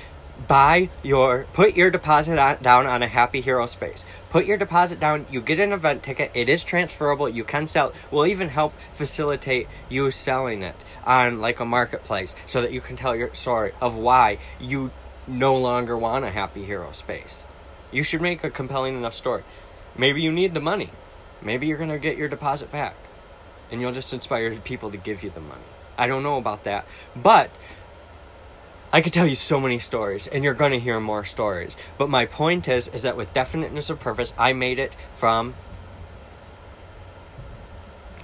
buy 0.46 0.88
your 1.02 1.46
put 1.52 1.76
your 1.76 1.90
deposit 1.90 2.38
on, 2.38 2.60
down 2.62 2.86
on 2.86 3.02
a 3.02 3.06
happy 3.06 3.40
hero 3.40 3.66
space 3.66 4.04
put 4.30 4.46
your 4.46 4.56
deposit 4.56 4.98
down 4.98 5.26
you 5.30 5.40
get 5.40 5.58
an 5.58 5.72
event 5.72 6.02
ticket 6.02 6.30
it 6.34 6.48
is 6.48 6.64
transferable 6.64 7.28
you 7.28 7.44
can 7.44 7.66
sell 7.66 7.92
we'll 8.10 8.26
even 8.26 8.48
help 8.48 8.72
facilitate 8.94 9.68
you 9.88 10.10
selling 10.10 10.62
it 10.62 10.76
on 11.04 11.40
like 11.40 11.60
a 11.60 11.64
marketplace 11.64 12.34
so 12.46 12.62
that 12.62 12.72
you 12.72 12.80
can 12.80 12.96
tell 12.96 13.14
your 13.14 13.34
story 13.34 13.72
of 13.80 13.94
why 13.94 14.38
you 14.58 14.90
no 15.26 15.56
longer 15.56 15.96
want 15.96 16.24
a 16.24 16.30
happy 16.30 16.64
hero 16.64 16.92
space. 16.92 17.42
You 17.92 18.02
should 18.02 18.20
make 18.20 18.44
a 18.44 18.50
compelling 18.50 18.96
enough 18.96 19.14
story. 19.14 19.44
Maybe 19.96 20.22
you 20.22 20.32
need 20.32 20.54
the 20.54 20.60
money. 20.60 20.90
Maybe 21.42 21.66
you're 21.66 21.78
going 21.78 21.90
to 21.90 21.98
get 21.98 22.16
your 22.16 22.28
deposit 22.28 22.70
back. 22.70 22.94
And 23.70 23.80
you'll 23.80 23.92
just 23.92 24.12
inspire 24.12 24.54
people 24.56 24.90
to 24.90 24.96
give 24.96 25.22
you 25.22 25.30
the 25.30 25.40
money. 25.40 25.62
I 25.96 26.06
don't 26.06 26.22
know 26.22 26.36
about 26.36 26.64
that. 26.64 26.86
But 27.14 27.50
I 28.92 29.00
could 29.02 29.12
tell 29.12 29.26
you 29.26 29.36
so 29.36 29.60
many 29.60 29.78
stories, 29.78 30.26
and 30.26 30.42
you're 30.42 30.54
going 30.54 30.72
to 30.72 30.80
hear 30.80 30.98
more 30.98 31.24
stories. 31.24 31.76
But 31.96 32.08
my 32.08 32.26
point 32.26 32.66
is, 32.66 32.88
is 32.88 33.02
that 33.02 33.16
with 33.16 33.32
definiteness 33.32 33.88
of 33.88 34.00
purpose, 34.00 34.34
I 34.36 34.52
made 34.52 34.80
it 34.80 34.92
from 35.14 35.54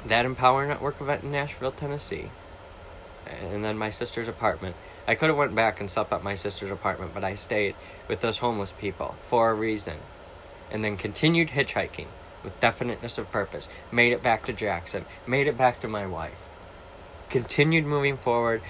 that 0.05 0.25
Empower 0.25 0.67
Network 0.67 1.01
event 1.01 1.23
in 1.23 1.31
Nashville, 1.31 1.71
Tennessee, 1.71 2.31
and 3.27 3.65
then 3.65 3.79
my 3.79 3.91
sister's 3.91 4.29
apartment. 4.29 4.75
I 5.07 5.15
could 5.15 5.29
have 5.29 5.39
went 5.39 5.55
back 5.55 5.81
and 5.81 5.89
slept 5.89 6.13
at 6.13 6.25
my 6.25 6.35
sister's 6.35 6.73
apartment, 6.73 7.15
but 7.15 7.23
I 7.23 7.37
stayed 7.37 7.77
with 8.09 8.21
those 8.21 8.39
homeless 8.39 8.73
people 8.77 9.15
for 9.29 9.51
a 9.51 9.55
reason, 9.55 9.99
and 10.71 10.83
then 10.83 10.97
continued 10.97 11.51
hitchhiking 11.51 12.09
with 12.43 12.59
definiteness 12.61 13.19
of 13.19 13.31
purpose. 13.31 13.69
Made 13.93 14.13
it 14.13 14.23
back 14.23 14.47
to 14.47 14.53
Jackson. 14.53 15.05
Made 15.27 15.47
it 15.47 15.57
back 15.57 15.81
to 15.81 15.89
my 15.89 16.07
wife. 16.07 16.39
Continued 17.29 17.85
moving 17.85 18.17
forward. 18.17 18.63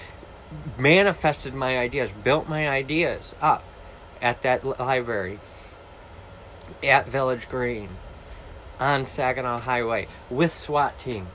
Manifested 0.78 1.54
my 1.54 1.78
ideas. 1.78 2.10
Built 2.24 2.48
my 2.48 2.68
ideas 2.68 3.34
up 3.40 3.64
at 4.20 4.42
that 4.42 4.64
library. 4.64 5.40
At 6.82 7.08
Village 7.08 7.48
Green 7.48 7.90
on 8.78 9.06
Saginaw 9.06 9.60
Highway 9.60 10.08
with 10.28 10.54
SWAT 10.54 10.98
team 10.98 11.28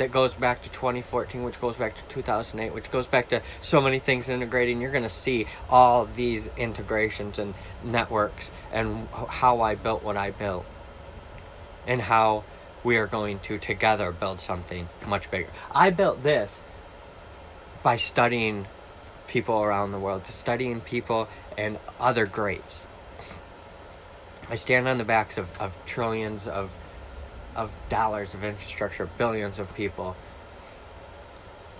that 0.00 0.10
goes 0.10 0.32
back 0.32 0.62
to 0.62 0.70
2014, 0.70 1.42
which 1.42 1.60
goes 1.60 1.76
back 1.76 1.94
to 1.94 2.02
2008, 2.04 2.72
which 2.72 2.90
goes 2.90 3.06
back 3.06 3.28
to 3.28 3.42
so 3.60 3.82
many 3.82 3.98
things 3.98 4.30
integrating. 4.30 4.80
You're 4.80 4.92
going 4.92 5.02
to 5.02 5.10
see 5.10 5.46
all 5.68 6.06
these 6.06 6.48
integrations 6.56 7.38
and 7.38 7.52
networks 7.84 8.50
and 8.72 9.08
how 9.08 9.60
I 9.60 9.74
built 9.74 10.02
what 10.02 10.16
I 10.16 10.30
built 10.30 10.64
and 11.86 12.00
how 12.00 12.44
we 12.82 12.96
are 12.96 13.06
going 13.06 13.40
to 13.40 13.58
together 13.58 14.10
build 14.10 14.40
something 14.40 14.88
much 15.06 15.30
bigger. 15.30 15.50
I 15.70 15.90
built 15.90 16.22
this 16.22 16.64
by 17.82 17.96
studying 17.96 18.66
people 19.28 19.62
around 19.62 19.92
the 19.92 19.98
world, 19.98 20.24
to 20.24 20.32
studying 20.32 20.80
people 20.80 21.28
and 21.56 21.78
other 21.98 22.26
greats. 22.26 22.82
I 24.48 24.56
stand 24.56 24.88
on 24.88 24.98
the 24.98 25.04
backs 25.04 25.38
of, 25.38 25.48
of 25.60 25.76
trillions 25.86 26.48
of 26.48 26.70
of 27.54 27.70
dollars 27.88 28.34
of 28.34 28.44
infrastructure, 28.44 29.08
billions 29.18 29.58
of 29.58 29.74
people. 29.74 30.16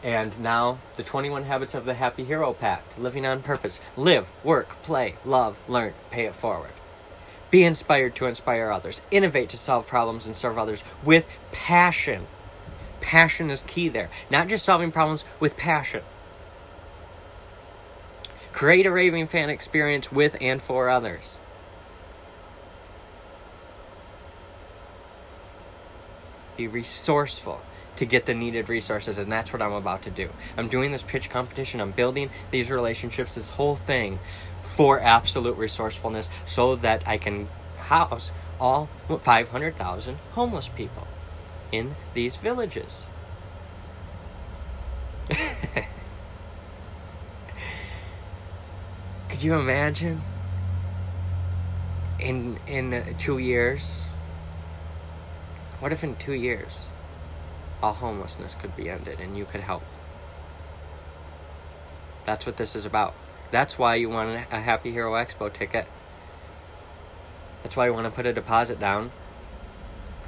And 0.03 0.39
now 0.41 0.79
the 0.97 1.03
21 1.03 1.45
habits 1.45 1.75
of 1.75 1.85
the 1.85 1.95
happy 1.95 2.25
hero 2.25 2.53
pact, 2.53 2.99
living 2.99 3.27
on 3.27 3.43
purpose, 3.43 3.81
live, 3.97 4.29
work, 4.43 4.83
play, 4.83 5.17
love, 5.25 5.57
learn, 5.69 5.93
pay 6.11 6.27
it 6.27 6.35
forward. 6.35 6.73
Be 7.51 7.65
inspired 7.65 8.15
to 8.17 8.27
inspire 8.27 8.71
others, 8.71 9.01
innovate 9.11 9.51
to 9.51 9.57
solve 9.57 9.87
problems 9.87 10.27
and 10.27 10.37
serve 10.37 10.57
others 10.57 10.83
with 11.05 11.27
passion. 11.53 12.27
Passion 13.01 13.51
is 13.51 13.65
key 13.67 13.89
there. 13.89 14.11
Not 14.31 14.49
just 14.49 14.65
solving 14.65 14.93
problems 14.93 15.25
with 15.39 15.57
passion. 15.57 16.03
Create 18.53 18.87
a 18.87 18.91
raving 18.91 19.29
fan 19.29 19.49
experience 19.49 20.13
with 20.13 20.37
and 20.41 20.63
for 20.63 20.89
others. 20.89 21.39
be 26.61 26.69
resourceful 26.69 27.63
to 27.97 28.05
get 28.05 28.27
the 28.27 28.35
needed 28.35 28.69
resources 28.69 29.17
and 29.17 29.33
that's 29.33 29.51
what 29.51 29.63
i'm 29.63 29.73
about 29.73 30.03
to 30.03 30.11
do 30.11 30.29
i'm 30.59 30.69
doing 30.69 30.93
this 30.93 31.03
pitch 31.03 31.31
competition 31.31 31.81
i'm 31.81 31.91
building 31.91 32.29
these 32.51 32.71
relationships 32.71 33.35
this 33.35 33.49
whole 33.51 33.77
thing 33.77 34.19
for 34.63 35.01
absolute 35.01 35.57
resourcefulness 35.57 36.29
so 36.47 36.77
that 36.77 37.03
i 37.07 37.17
can 37.17 37.49
house 37.79 38.31
all 38.61 38.91
500000 39.09 40.19
homeless 40.33 40.69
people 40.69 41.07
in 41.73 41.95
these 42.15 42.37
villages 42.37 43.05
could 49.29 49.43
you 49.43 49.55
imagine 49.55 50.21
in 52.19 52.59
in 52.67 52.93
uh, 52.93 53.05
two 53.19 53.39
years 53.39 54.03
what 55.81 55.95
if 55.95 56.05
in 56.05 56.15
two 56.17 56.35
years, 56.35 56.81
all 57.83 57.95
homelessness 57.95 58.55
could 58.55 58.77
be 58.77 58.91
ended 58.91 59.19
and 59.19 59.37
you 59.37 59.47
could 59.47 59.63
help? 59.63 59.83
That's 62.27 62.45
what 62.45 62.59
this 62.59 62.77
is 62.77 62.85
about. 62.85 63.15
That's 63.51 63.79
why 63.79 63.95
you 63.95 64.11
want 64.11 64.47
a 64.51 64.61
Happy 64.61 64.93
Hero 64.93 65.15
Expo 65.15 65.51
ticket. 65.51 65.87
That's 67.63 67.77
why 67.77 67.87
you 67.87 67.95
want 67.95 68.05
to 68.05 68.11
put 68.11 68.27
a 68.27 68.33
deposit 68.35 68.79
down. 68.79 69.11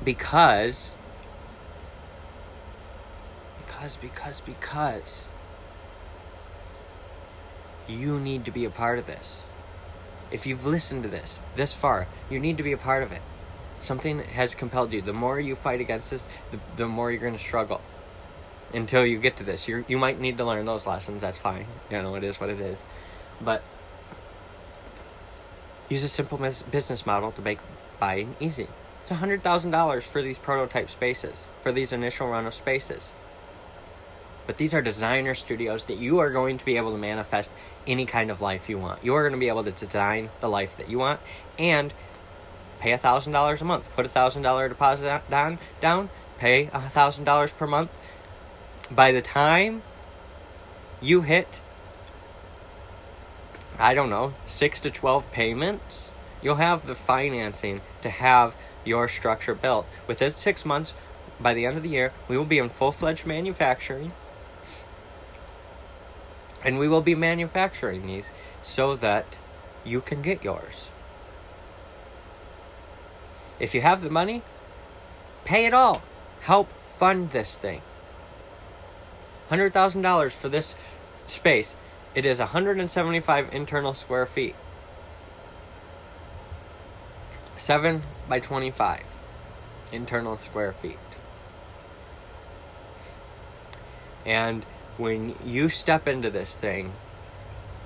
Because, 0.02 0.92
because, 3.82 3.96
because, 3.96 4.40
because 4.40 5.28
you 7.88 8.18
need 8.20 8.44
to 8.44 8.50
be 8.50 8.64
a 8.64 8.70
part 8.70 8.98
of 8.98 9.06
this. 9.06 9.42
If 10.30 10.46
you've 10.46 10.64
listened 10.64 11.02
to 11.02 11.08
this 11.08 11.40
this 11.56 11.72
far, 11.72 12.06
you 12.30 12.38
need 12.38 12.56
to 12.56 12.62
be 12.62 12.72
a 12.72 12.78
part 12.78 13.02
of 13.02 13.12
it 13.12 13.22
something 13.82 14.20
has 14.20 14.54
compelled 14.54 14.92
you. 14.92 15.02
The 15.02 15.12
more 15.12 15.38
you 15.38 15.56
fight 15.56 15.80
against 15.80 16.10
this, 16.10 16.26
the, 16.50 16.58
the 16.76 16.86
more 16.86 17.10
you're 17.10 17.20
going 17.20 17.36
to 17.36 17.42
struggle 17.42 17.80
until 18.72 19.04
you 19.04 19.18
get 19.18 19.36
to 19.36 19.44
this. 19.44 19.68
You 19.68 19.84
you 19.88 19.98
might 19.98 20.20
need 20.20 20.38
to 20.38 20.44
learn 20.44 20.64
those 20.64 20.86
lessons. 20.86 21.20
That's 21.20 21.38
fine. 21.38 21.66
You 21.90 22.00
know, 22.00 22.14
it 22.14 22.24
is 22.24 22.40
what 22.40 22.48
it 22.48 22.60
is. 22.60 22.78
But 23.40 23.62
use 25.88 26.04
a 26.04 26.08
simple 26.08 26.38
business 26.38 27.04
model 27.04 27.32
to 27.32 27.42
make 27.42 27.58
buying 28.00 28.36
easy. 28.40 28.68
It's 29.02 29.10
$100,000 29.10 30.02
for 30.04 30.22
these 30.22 30.38
prototype 30.38 30.90
spaces, 30.90 31.46
for 31.60 31.72
these 31.72 31.92
initial 31.92 32.28
run 32.28 32.46
of 32.46 32.54
spaces. 32.54 33.10
But 34.46 34.58
these 34.58 34.74
are 34.74 34.82
designer 34.82 35.34
studios 35.34 35.84
that 35.84 35.98
you 35.98 36.18
are 36.18 36.30
going 36.30 36.58
to 36.58 36.64
be 36.64 36.76
able 36.76 36.92
to 36.92 36.98
manifest 36.98 37.50
any 37.86 38.06
kind 38.06 38.30
of 38.30 38.40
life 38.40 38.68
you 38.68 38.78
want. 38.78 39.04
You 39.04 39.14
are 39.14 39.22
going 39.22 39.38
to 39.38 39.38
be 39.38 39.48
able 39.48 39.64
to 39.64 39.70
design 39.70 40.30
the 40.40 40.48
life 40.48 40.76
that 40.76 40.88
you 40.88 40.98
want 40.98 41.20
and 41.58 41.92
pay 42.80 42.92
a 42.92 42.98
thousand 42.98 43.32
dollars 43.32 43.60
a 43.60 43.64
month. 43.64 43.84
Put 43.94 44.06
a 44.06 44.08
thousand 44.08 44.42
dollar 44.42 44.68
deposit 44.68 45.22
down, 45.30 45.58
down. 45.80 46.10
Pay 46.38 46.70
a 46.72 46.90
thousand 46.90 47.24
dollars 47.24 47.52
per 47.52 47.66
month. 47.66 47.90
By 48.90 49.12
the 49.12 49.22
time 49.22 49.82
you 51.00 51.22
hit, 51.22 51.60
I 53.78 53.94
don't 53.94 54.10
know, 54.10 54.34
six 54.46 54.80
to 54.80 54.90
twelve 54.90 55.30
payments, 55.30 56.10
you'll 56.42 56.56
have 56.56 56.86
the 56.86 56.96
financing 56.96 57.80
to 58.02 58.10
have 58.10 58.54
your 58.84 59.08
structure 59.08 59.54
built. 59.54 59.86
Within 60.08 60.32
six 60.32 60.64
months, 60.64 60.92
by 61.40 61.54
the 61.54 61.64
end 61.64 61.76
of 61.76 61.82
the 61.82 61.88
year, 61.88 62.12
we 62.28 62.36
will 62.36 62.44
be 62.44 62.58
in 62.58 62.68
full 62.68 62.92
fledged 62.92 63.24
manufacturing. 63.24 64.12
And 66.64 66.78
we 66.78 66.88
will 66.88 67.00
be 67.00 67.14
manufacturing 67.14 68.06
these 68.06 68.30
so 68.62 68.94
that 68.96 69.26
you 69.84 70.00
can 70.00 70.22
get 70.22 70.44
yours. 70.44 70.86
If 73.58 73.74
you 73.74 73.80
have 73.80 74.02
the 74.02 74.10
money, 74.10 74.42
pay 75.44 75.66
it 75.66 75.74
all. 75.74 76.02
Help 76.40 76.68
fund 76.98 77.30
this 77.30 77.56
thing. 77.56 77.82
$100,000 79.50 80.32
for 80.32 80.48
this 80.48 80.74
space. 81.26 81.74
It 82.14 82.26
is 82.26 82.38
175 82.38 83.52
internal 83.52 83.94
square 83.94 84.26
feet. 84.26 84.54
7 87.56 88.02
by 88.28 88.40
25 88.40 89.04
internal 89.92 90.36
square 90.36 90.72
feet. 90.72 90.98
And 94.24 94.64
when 94.96 95.34
you 95.44 95.68
step 95.68 96.06
into 96.06 96.30
this 96.30 96.54
thing, 96.54 96.92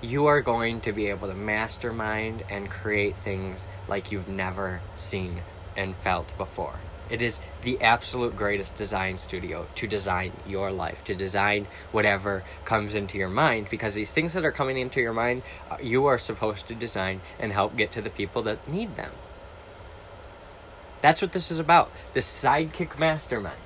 you 0.02 0.26
are 0.26 0.40
going 0.40 0.80
to 0.82 0.92
be 0.92 1.06
able 1.06 1.28
to 1.28 1.34
mastermind 1.34 2.44
and 2.50 2.70
create 2.70 3.16
things 3.24 3.66
like 3.88 4.12
you've 4.12 4.28
never 4.28 4.80
seen 4.94 5.42
and 5.76 5.96
felt 5.96 6.36
before. 6.36 6.80
It 7.08 7.22
is 7.22 7.38
the 7.62 7.80
absolute 7.80 8.36
greatest 8.36 8.74
design 8.74 9.18
studio 9.18 9.68
to 9.76 9.86
design 9.86 10.32
your 10.46 10.72
life, 10.72 11.04
to 11.04 11.14
design 11.14 11.68
whatever 11.92 12.42
comes 12.64 12.94
into 12.94 13.16
your 13.16 13.28
mind, 13.28 13.68
because 13.70 13.94
these 13.94 14.10
things 14.10 14.32
that 14.32 14.44
are 14.44 14.52
coming 14.52 14.76
into 14.76 15.00
your 15.00 15.12
mind, 15.12 15.42
uh, 15.70 15.76
you 15.80 16.06
are 16.06 16.18
supposed 16.18 16.66
to 16.66 16.74
design 16.74 17.20
and 17.38 17.52
help 17.52 17.76
get 17.76 17.92
to 17.92 18.02
the 18.02 18.10
people 18.10 18.42
that 18.42 18.66
need 18.66 18.96
them. 18.96 19.12
That's 21.00 21.22
what 21.22 21.32
this 21.32 21.52
is 21.52 21.60
about 21.60 21.92
the 22.14 22.20
sidekick 22.20 22.98
mastermind. 22.98 23.60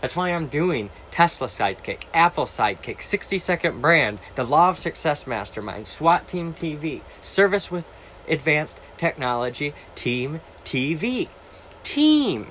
That's 0.00 0.16
why 0.16 0.30
I'm 0.30 0.46
doing 0.46 0.90
Tesla 1.10 1.48
Sidekick, 1.48 2.04
Apple 2.14 2.46
Sidekick, 2.46 3.02
60 3.02 3.38
Second 3.38 3.80
Brand, 3.80 4.18
the 4.34 4.44
Law 4.44 4.70
of 4.70 4.78
Success 4.78 5.26
Mastermind, 5.26 5.88
SWAT 5.88 6.26
Team 6.26 6.54
TV, 6.54 7.02
Service 7.20 7.70
with 7.70 7.84
Advanced 8.26 8.80
Technology 8.96 9.74
Team 9.94 10.40
TV. 10.64 11.28
Team. 11.82 12.46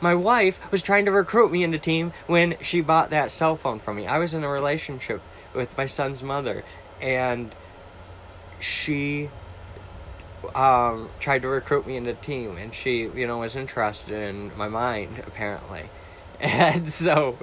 my 0.00 0.14
wife 0.14 0.60
was 0.70 0.82
trying 0.82 1.06
to 1.06 1.10
recruit 1.10 1.50
me 1.50 1.64
into 1.64 1.78
team 1.78 2.12
when 2.26 2.56
she 2.60 2.80
bought 2.80 3.10
that 3.10 3.32
cell 3.32 3.56
phone 3.56 3.80
from 3.80 3.96
me. 3.96 4.06
I 4.06 4.18
was 4.18 4.34
in 4.34 4.44
a 4.44 4.48
relationship 4.48 5.22
with 5.54 5.76
my 5.76 5.86
son's 5.86 6.22
mother, 6.22 6.64
and 7.00 7.54
she 8.60 9.30
um, 10.54 11.08
tried 11.20 11.42
to 11.42 11.48
recruit 11.48 11.86
me 11.86 11.96
into 11.96 12.12
the 12.12 12.20
team, 12.20 12.56
and 12.56 12.72
she, 12.74 13.10
you 13.14 13.26
know, 13.26 13.38
was 13.38 13.56
interested 13.56 14.12
in 14.12 14.56
my 14.56 14.68
mind 14.68 15.22
apparently, 15.26 15.88
and 16.40 16.92
so, 16.92 17.38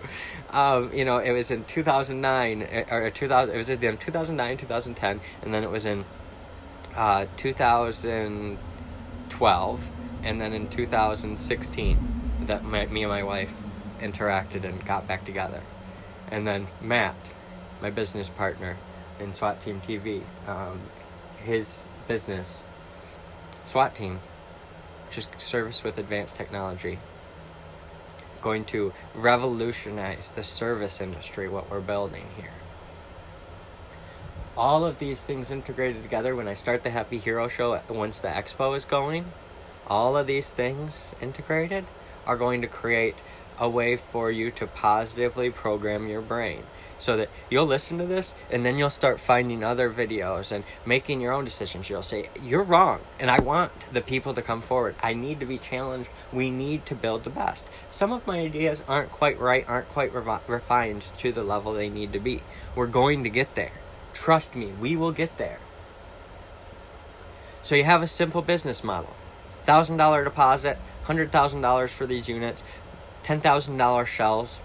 um, 0.51 0.93
you 0.93 1.03
know, 1.03 1.17
it 1.17 1.31
was 1.31 1.51
in 1.51 1.65
2009 1.65 2.85
or 2.91 3.09
2000. 3.09 3.53
It 3.53 3.57
was 3.57 3.69
in 3.69 3.97
2009, 3.97 4.57
2010, 4.57 5.19
and 5.41 5.53
then 5.53 5.63
it 5.63 5.71
was 5.71 5.85
in 5.85 6.05
uh, 6.95 7.25
2012, 7.37 9.89
and 10.23 10.39
then 10.39 10.53
in 10.53 10.69
2016 10.69 12.21
that 12.45 12.63
my, 12.63 12.85
me 12.85 13.03
and 13.03 13.11
my 13.11 13.23
wife 13.23 13.51
interacted 13.99 14.63
and 14.63 14.85
got 14.85 15.07
back 15.07 15.25
together, 15.25 15.63
and 16.29 16.45
then 16.45 16.67
Matt, 16.81 17.15
my 17.81 17.89
business 17.89 18.29
partner 18.29 18.77
in 19.19 19.33
SWAT 19.33 19.63
Team 19.63 19.81
TV, 19.87 20.21
um, 20.47 20.79
his 21.43 21.87
business 22.07 22.61
SWAT 23.73 23.95
team, 23.95 24.19
just 25.09 25.29
service 25.39 25.83
with 25.83 25.97
advanced 25.97 26.35
technology, 26.35 26.99
going 28.39 28.65
to 28.65 28.93
revolutionize 29.15 30.31
the 30.35 30.43
service 30.43 31.01
industry, 31.01 31.49
what 31.49 31.71
we're 31.71 31.81
building 31.81 32.25
here. 32.37 32.51
All 34.55 34.85
of 34.85 34.99
these 34.99 35.23
things 35.23 35.49
integrated 35.49 36.03
together 36.03 36.35
when 36.35 36.47
I 36.47 36.53
start 36.53 36.83
the 36.83 36.91
Happy 36.91 37.17
Hero 37.17 37.47
Show 37.47 37.81
once 37.89 38.19
the 38.19 38.27
expo 38.27 38.77
is 38.77 38.85
going, 38.85 39.31
all 39.87 40.15
of 40.15 40.27
these 40.27 40.51
things 40.51 41.07
integrated 41.19 41.85
are 42.27 42.37
going 42.37 42.61
to 42.61 42.67
create 42.67 43.15
a 43.57 43.67
way 43.67 43.97
for 43.97 44.29
you 44.29 44.51
to 44.51 44.67
positively 44.67 45.49
program 45.49 46.07
your 46.07 46.21
brain 46.21 46.61
so 47.03 47.17
that 47.17 47.29
you'll 47.49 47.65
listen 47.65 47.97
to 47.97 48.05
this 48.05 48.33
and 48.49 48.65
then 48.65 48.77
you'll 48.77 48.89
start 48.89 49.19
finding 49.19 49.61
other 49.61 49.91
videos 49.91 50.51
and 50.53 50.63
making 50.85 51.19
your 51.19 51.33
own 51.33 51.43
decisions. 51.43 51.89
You'll 51.89 52.01
say, 52.01 52.29
You're 52.41 52.63
wrong, 52.63 53.01
and 53.19 53.29
I 53.29 53.41
want 53.41 53.71
the 53.91 53.99
people 53.99 54.33
to 54.33 54.41
come 54.41 54.61
forward. 54.61 54.95
I 55.03 55.13
need 55.13 55.41
to 55.41 55.45
be 55.45 55.57
challenged. 55.57 56.09
We 56.31 56.49
need 56.49 56.85
to 56.85 56.95
build 56.95 57.25
the 57.25 57.29
best. 57.29 57.65
Some 57.89 58.13
of 58.13 58.25
my 58.25 58.39
ideas 58.39 58.81
aren't 58.87 59.11
quite 59.11 59.37
right, 59.37 59.65
aren't 59.67 59.89
quite 59.89 60.13
revi- 60.13 60.47
refined 60.47 61.03
to 61.17 61.33
the 61.33 61.43
level 61.43 61.73
they 61.73 61.89
need 61.89 62.13
to 62.13 62.19
be. 62.19 62.41
We're 62.73 62.87
going 62.87 63.23
to 63.25 63.29
get 63.29 63.55
there. 63.55 63.73
Trust 64.13 64.55
me, 64.55 64.67
we 64.79 64.95
will 64.95 65.11
get 65.11 65.37
there. 65.37 65.59
So 67.63 67.75
you 67.75 67.83
have 67.83 68.01
a 68.01 68.07
simple 68.07 68.41
business 68.41 68.83
model 68.83 69.13
$1,000 69.67 70.23
deposit, 70.23 70.77
$100,000 71.05 71.89
for 71.89 72.05
these 72.05 72.29
units, 72.29 72.63
$10,000 73.25 74.05
shells, 74.05 74.59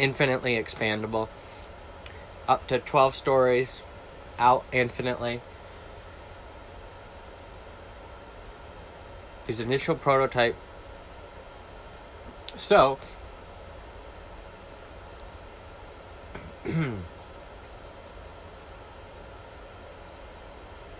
infinitely 0.00 0.54
expandable, 0.54 1.28
up 2.48 2.66
to 2.68 2.78
12 2.78 3.14
stories, 3.14 3.82
out 4.38 4.64
infinitely. 4.72 5.42
His 9.46 9.60
initial 9.60 9.94
prototype. 9.94 10.56
So, 12.56 12.98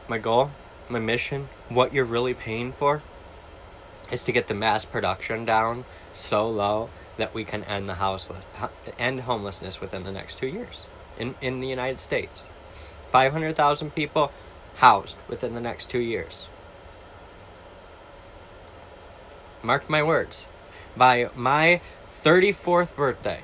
my 0.08 0.18
goal, 0.18 0.50
my 0.88 0.98
mission, 0.98 1.48
what 1.68 1.94
you're 1.94 2.04
really 2.04 2.34
paying 2.34 2.72
for 2.72 3.02
is 4.12 4.24
to 4.24 4.32
get 4.32 4.48
the 4.48 4.54
mass 4.54 4.84
production 4.84 5.44
down 5.44 5.84
so 6.12 6.50
low 6.50 6.90
that 7.20 7.34
we 7.34 7.44
can 7.44 7.62
end 7.64 7.88
the 7.88 7.94
houseless, 7.94 8.44
end 8.98 9.20
homelessness 9.20 9.80
within 9.80 10.04
the 10.04 10.12
next 10.12 10.38
two 10.38 10.46
years 10.46 10.86
in, 11.18 11.34
in 11.40 11.60
the 11.60 11.68
United 11.68 12.00
States. 12.00 12.48
500,000 13.12 13.94
people 13.94 14.32
housed 14.76 15.16
within 15.28 15.54
the 15.54 15.60
next 15.60 15.90
two 15.90 15.98
years. 15.98 16.46
Mark 19.62 19.88
my 19.90 20.02
words. 20.02 20.46
By 20.96 21.28
my 21.36 21.80
34th 22.24 22.96
birthday, 22.96 23.42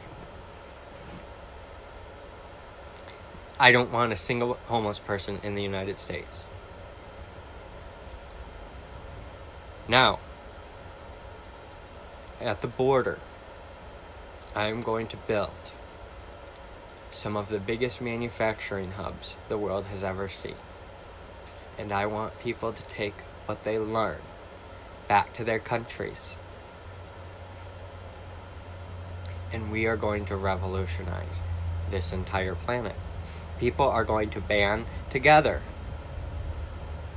I 3.58 3.72
don't 3.72 3.92
want 3.92 4.12
a 4.12 4.16
single 4.16 4.54
homeless 4.66 4.98
person 4.98 5.40
in 5.42 5.54
the 5.54 5.62
United 5.62 5.96
States. 5.96 6.44
Now, 9.88 10.18
at 12.40 12.60
the 12.60 12.66
border, 12.66 13.18
I'm 14.57 14.81
going 14.81 15.07
to 15.09 15.19
build 15.19 15.51
some 17.12 17.37
of 17.37 17.51
the 17.51 17.59
biggest 17.59 18.01
manufacturing 18.01 18.92
hubs 18.92 19.37
the 19.51 19.59
world 19.59 19.85
has 19.87 20.03
ever 20.03 20.31
seen. 20.31 20.57
And 21.77 21.92
I 21.92 22.07
want 22.07 22.40
people 22.40 22.73
to 22.73 22.83
take 22.85 23.16
what 23.45 23.64
they 23.64 23.79
learn 23.79 24.16
back 25.09 25.35
to 25.35 25.45
their 25.45 25.59
countries. 25.59 26.37
And 29.53 29.71
we 29.71 29.85
are 29.85 29.97
going 29.99 30.25
to 30.25 30.37
revolutionize 30.37 31.40
this 31.90 32.11
entire 32.11 32.55
planet. 32.55 32.97
People 33.61 33.87
are 33.87 34.05
going 34.05 34.31
to 34.31 34.40
band 34.40 34.87
together. 35.11 35.61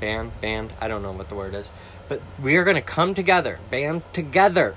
Band, 0.01 0.39
band, 0.41 0.73
I 0.81 0.89
don't 0.89 1.01
know 1.01 1.13
what 1.13 1.29
the 1.29 1.35
word 1.35 1.55
is. 1.55 1.67
But 2.09 2.21
we 2.41 2.57
are 2.57 2.65
going 2.65 2.75
to 2.75 2.81
come 2.81 3.15
together, 3.15 3.59
band 3.71 4.03
together 4.11 4.75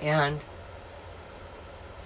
and 0.00 0.40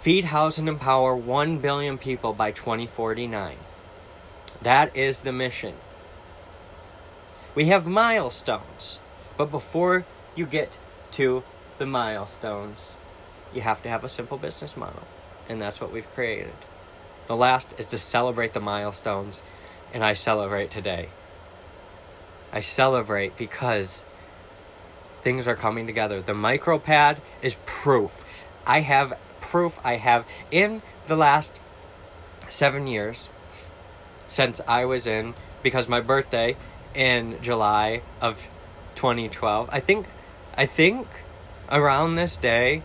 feed, 0.02 0.24
house, 0.24 0.58
and 0.58 0.68
empower 0.68 1.14
1 1.14 1.58
billion 1.58 1.96
people 1.96 2.32
by 2.32 2.50
2049. 2.50 3.56
That 4.60 4.96
is 4.96 5.20
the 5.20 5.30
mission. 5.30 5.74
We 7.54 7.66
have 7.66 7.86
milestones, 7.86 8.98
but 9.36 9.52
before 9.52 10.04
you 10.34 10.44
get 10.44 10.72
to 11.12 11.44
the 11.78 11.86
milestones, 11.86 12.78
you 13.54 13.60
have 13.60 13.80
to 13.84 13.88
have 13.88 14.02
a 14.02 14.08
simple 14.08 14.38
business 14.38 14.76
model, 14.76 15.04
and 15.48 15.62
that's 15.62 15.80
what 15.80 15.92
we've 15.92 16.12
created. 16.14 16.54
The 17.28 17.36
last 17.36 17.68
is 17.78 17.86
to 17.86 17.98
celebrate 17.98 18.54
the 18.54 18.60
milestones, 18.60 19.40
and 19.94 20.02
I 20.02 20.14
celebrate 20.14 20.72
today. 20.72 21.10
I 22.52 22.58
celebrate 22.58 23.36
because 23.36 24.04
things 25.22 25.46
are 25.46 25.54
coming 25.54 25.86
together. 25.86 26.20
The 26.20 26.32
micropad 26.32 27.18
is 27.40 27.54
proof. 27.66 28.20
I 28.66 28.80
have 28.80 29.16
proof 29.52 29.78
I 29.84 29.96
have 29.96 30.26
in 30.50 30.80
the 31.06 31.16
last 31.16 31.60
seven 32.48 32.86
years 32.86 33.28
since 34.26 34.60
I 34.66 34.86
was 34.86 35.06
in 35.06 35.34
because 35.62 35.88
my 35.88 36.00
birthday 36.00 36.56
in 36.94 37.38
July 37.42 38.02
of 38.20 38.38
2012. 38.94 39.68
I 39.70 39.78
think 39.78 40.06
I 40.56 40.66
think 40.66 41.06
around 41.70 42.14
this 42.14 42.36
day 42.36 42.82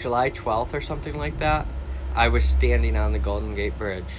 July 0.00 0.30
12th 0.30 0.74
or 0.74 0.80
something 0.80 1.16
like 1.16 1.38
that. 1.38 1.66
I 2.14 2.26
was 2.26 2.44
standing 2.44 2.96
on 2.96 3.12
the 3.12 3.18
Golden 3.20 3.54
Gate 3.54 3.78
Bridge 3.78 4.14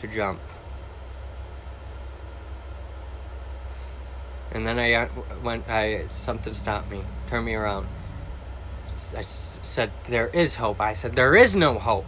to 0.00 0.06
jump 0.06 0.40
And 4.52 4.66
then 4.66 4.78
I 4.78 4.94
uh, 4.94 5.08
went, 5.42 5.68
I 5.68 6.06
something 6.10 6.54
stopped 6.54 6.90
me, 6.90 7.02
turned 7.28 7.46
me 7.46 7.54
around. 7.54 7.86
I 9.14 9.22
said, 9.22 9.90
There 10.08 10.28
is 10.28 10.56
hope. 10.56 10.80
I 10.80 10.92
said, 10.92 11.16
There 11.16 11.36
is 11.36 11.54
no 11.56 11.78
hope. 11.78 12.06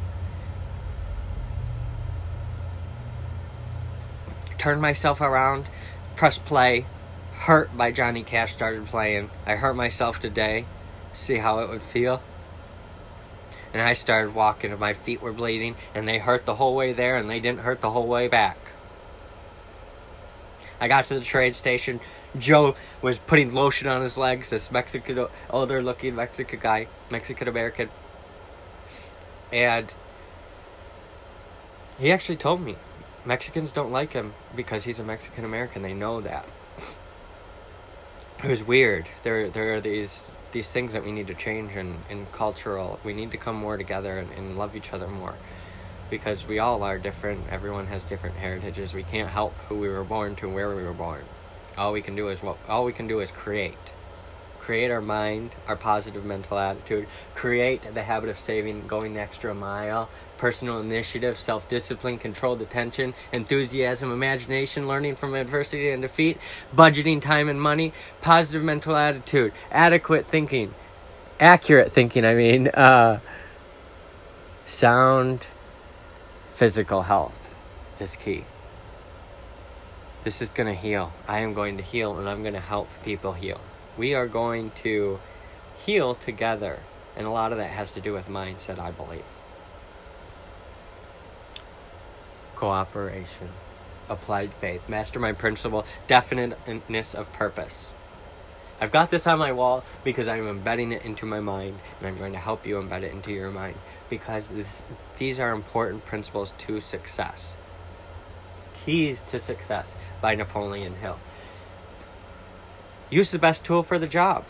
Turned 4.58 4.80
myself 4.80 5.20
around, 5.20 5.68
pressed 6.16 6.44
play. 6.44 6.86
Hurt 7.32 7.76
by 7.76 7.90
Johnny 7.90 8.22
Cash 8.22 8.52
started 8.52 8.86
playing. 8.86 9.30
I 9.44 9.56
hurt 9.56 9.74
myself 9.74 10.20
today. 10.20 10.66
See 11.14 11.38
how 11.38 11.58
it 11.58 11.68
would 11.68 11.82
feel. 11.82 12.22
And 13.72 13.82
I 13.82 13.94
started 13.94 14.34
walking, 14.34 14.70
and 14.70 14.78
my 14.78 14.92
feet 14.92 15.20
were 15.20 15.32
bleeding, 15.32 15.74
and 15.94 16.06
they 16.06 16.18
hurt 16.18 16.46
the 16.46 16.54
whole 16.54 16.76
way 16.76 16.92
there, 16.92 17.16
and 17.16 17.28
they 17.28 17.40
didn't 17.40 17.60
hurt 17.60 17.80
the 17.80 17.90
whole 17.90 18.06
way 18.06 18.28
back. 18.28 18.58
I 20.78 20.88
got 20.88 21.06
to 21.06 21.14
the 21.14 21.20
trade 21.20 21.56
station, 21.56 22.00
Joe 22.38 22.74
was 23.02 23.18
putting 23.18 23.52
lotion 23.52 23.88
on 23.88 24.02
his 24.02 24.16
legs. 24.16 24.50
This 24.50 24.70
Mexican, 24.70 25.26
older 25.50 25.82
looking 25.82 26.14
Mexican 26.14 26.60
guy, 26.60 26.86
Mexican 27.10 27.48
American. 27.48 27.90
And 29.52 29.92
he 31.98 32.10
actually 32.10 32.36
told 32.36 32.62
me 32.62 32.76
Mexicans 33.24 33.72
don't 33.72 33.92
like 33.92 34.14
him 34.14 34.32
because 34.56 34.84
he's 34.84 34.98
a 34.98 35.04
Mexican 35.04 35.44
American. 35.44 35.82
They 35.82 35.92
know 35.92 36.20
that. 36.20 36.46
It 38.42 38.48
was 38.48 38.64
weird. 38.64 39.08
There, 39.22 39.48
there 39.50 39.74
are 39.74 39.80
these 39.80 40.32
these 40.52 40.68
things 40.68 40.92
that 40.92 41.02
we 41.02 41.12
need 41.12 41.26
to 41.26 41.34
change 41.34 41.72
in, 41.72 42.00
in 42.10 42.26
cultural. 42.26 43.00
We 43.02 43.14
need 43.14 43.30
to 43.30 43.38
come 43.38 43.56
more 43.56 43.78
together 43.78 44.18
and, 44.18 44.30
and 44.32 44.58
love 44.58 44.76
each 44.76 44.92
other 44.92 45.08
more 45.08 45.34
because 46.10 46.46
we 46.46 46.58
all 46.58 46.82
are 46.82 46.98
different. 46.98 47.46
Everyone 47.50 47.86
has 47.86 48.04
different 48.04 48.36
heritages. 48.36 48.92
We 48.92 49.02
can't 49.02 49.30
help 49.30 49.54
who 49.68 49.78
we 49.78 49.88
were 49.88 50.04
born 50.04 50.36
to, 50.36 50.48
where 50.50 50.74
we 50.76 50.82
were 50.82 50.92
born 50.92 51.24
All 51.76 51.92
we 51.92 52.02
can 52.02 52.14
do 52.14 52.28
is 52.28 52.42
what 52.42 52.58
all 52.68 52.84
we 52.84 52.92
can 52.92 53.06
do 53.06 53.20
is 53.20 53.30
create. 53.30 53.92
Create 54.58 54.92
our 54.92 55.00
mind, 55.00 55.50
our 55.66 55.74
positive 55.74 56.24
mental 56.24 56.56
attitude, 56.56 57.08
create 57.34 57.94
the 57.94 58.02
habit 58.04 58.30
of 58.30 58.38
saving, 58.38 58.86
going 58.86 59.14
the 59.14 59.20
extra 59.20 59.52
mile, 59.52 60.08
personal 60.38 60.78
initiative, 60.78 61.36
self 61.36 61.68
discipline, 61.68 62.16
controlled 62.16 62.62
attention, 62.62 63.14
enthusiasm, 63.32 64.12
imagination, 64.12 64.86
learning 64.86 65.16
from 65.16 65.34
adversity 65.34 65.90
and 65.90 66.02
defeat, 66.02 66.38
budgeting 66.76 67.20
time 67.20 67.48
and 67.48 67.60
money, 67.60 67.92
positive 68.20 68.62
mental 68.62 68.94
attitude, 68.94 69.52
adequate 69.72 70.26
thinking, 70.28 70.72
accurate 71.40 71.90
thinking, 71.90 72.24
I 72.24 72.34
mean, 72.34 72.68
uh, 72.68 73.18
sound 74.64 75.46
physical 76.54 77.02
health 77.02 77.50
is 77.98 78.14
key. 78.14 78.44
This 80.24 80.40
is 80.40 80.50
going 80.50 80.68
to 80.68 80.80
heal. 80.80 81.12
I 81.26 81.40
am 81.40 81.52
going 81.52 81.76
to 81.78 81.82
heal 81.82 82.16
and 82.16 82.28
I'm 82.28 82.42
going 82.42 82.54
to 82.54 82.60
help 82.60 82.88
people 83.04 83.32
heal. 83.32 83.60
We 83.98 84.14
are 84.14 84.28
going 84.28 84.70
to 84.82 85.18
heal 85.84 86.14
together. 86.14 86.80
And 87.16 87.26
a 87.26 87.30
lot 87.30 87.50
of 87.50 87.58
that 87.58 87.70
has 87.70 87.92
to 87.92 88.00
do 88.00 88.12
with 88.12 88.28
mindset, 88.28 88.78
I 88.78 88.92
believe. 88.92 89.24
Cooperation, 92.54 93.48
applied 94.08 94.54
faith, 94.54 94.88
mastermind 94.88 95.38
principle, 95.38 95.84
definiteness 96.06 97.14
of 97.14 97.32
purpose. 97.32 97.88
I've 98.80 98.92
got 98.92 99.10
this 99.10 99.26
on 99.26 99.38
my 99.38 99.52
wall 99.52 99.84
because 100.04 100.28
I'm 100.28 100.48
embedding 100.48 100.92
it 100.92 101.04
into 101.04 101.26
my 101.26 101.40
mind, 101.40 101.78
and 101.98 102.08
I'm 102.08 102.16
going 102.16 102.32
to 102.32 102.38
help 102.38 102.66
you 102.66 102.76
embed 102.76 103.02
it 103.02 103.12
into 103.12 103.32
your 103.32 103.50
mind 103.50 103.76
because 104.08 104.48
this, 104.48 104.82
these 105.18 105.38
are 105.38 105.52
important 105.52 106.06
principles 106.06 106.52
to 106.58 106.80
success. 106.80 107.56
Keys 108.84 109.22
to 109.30 109.38
Success 109.38 109.94
by 110.20 110.34
Napoleon 110.34 110.96
Hill. 110.96 111.18
Use 113.10 113.30
the 113.30 113.38
best 113.38 113.64
tool 113.64 113.82
for 113.82 113.98
the 113.98 114.06
job. 114.06 114.44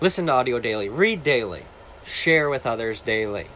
Listen 0.00 0.26
to 0.26 0.32
audio 0.32 0.58
daily, 0.58 0.88
read 0.88 1.22
daily, 1.22 1.64
share 2.04 2.48
with 2.48 2.66
others 2.66 3.00
daily. 3.00 3.48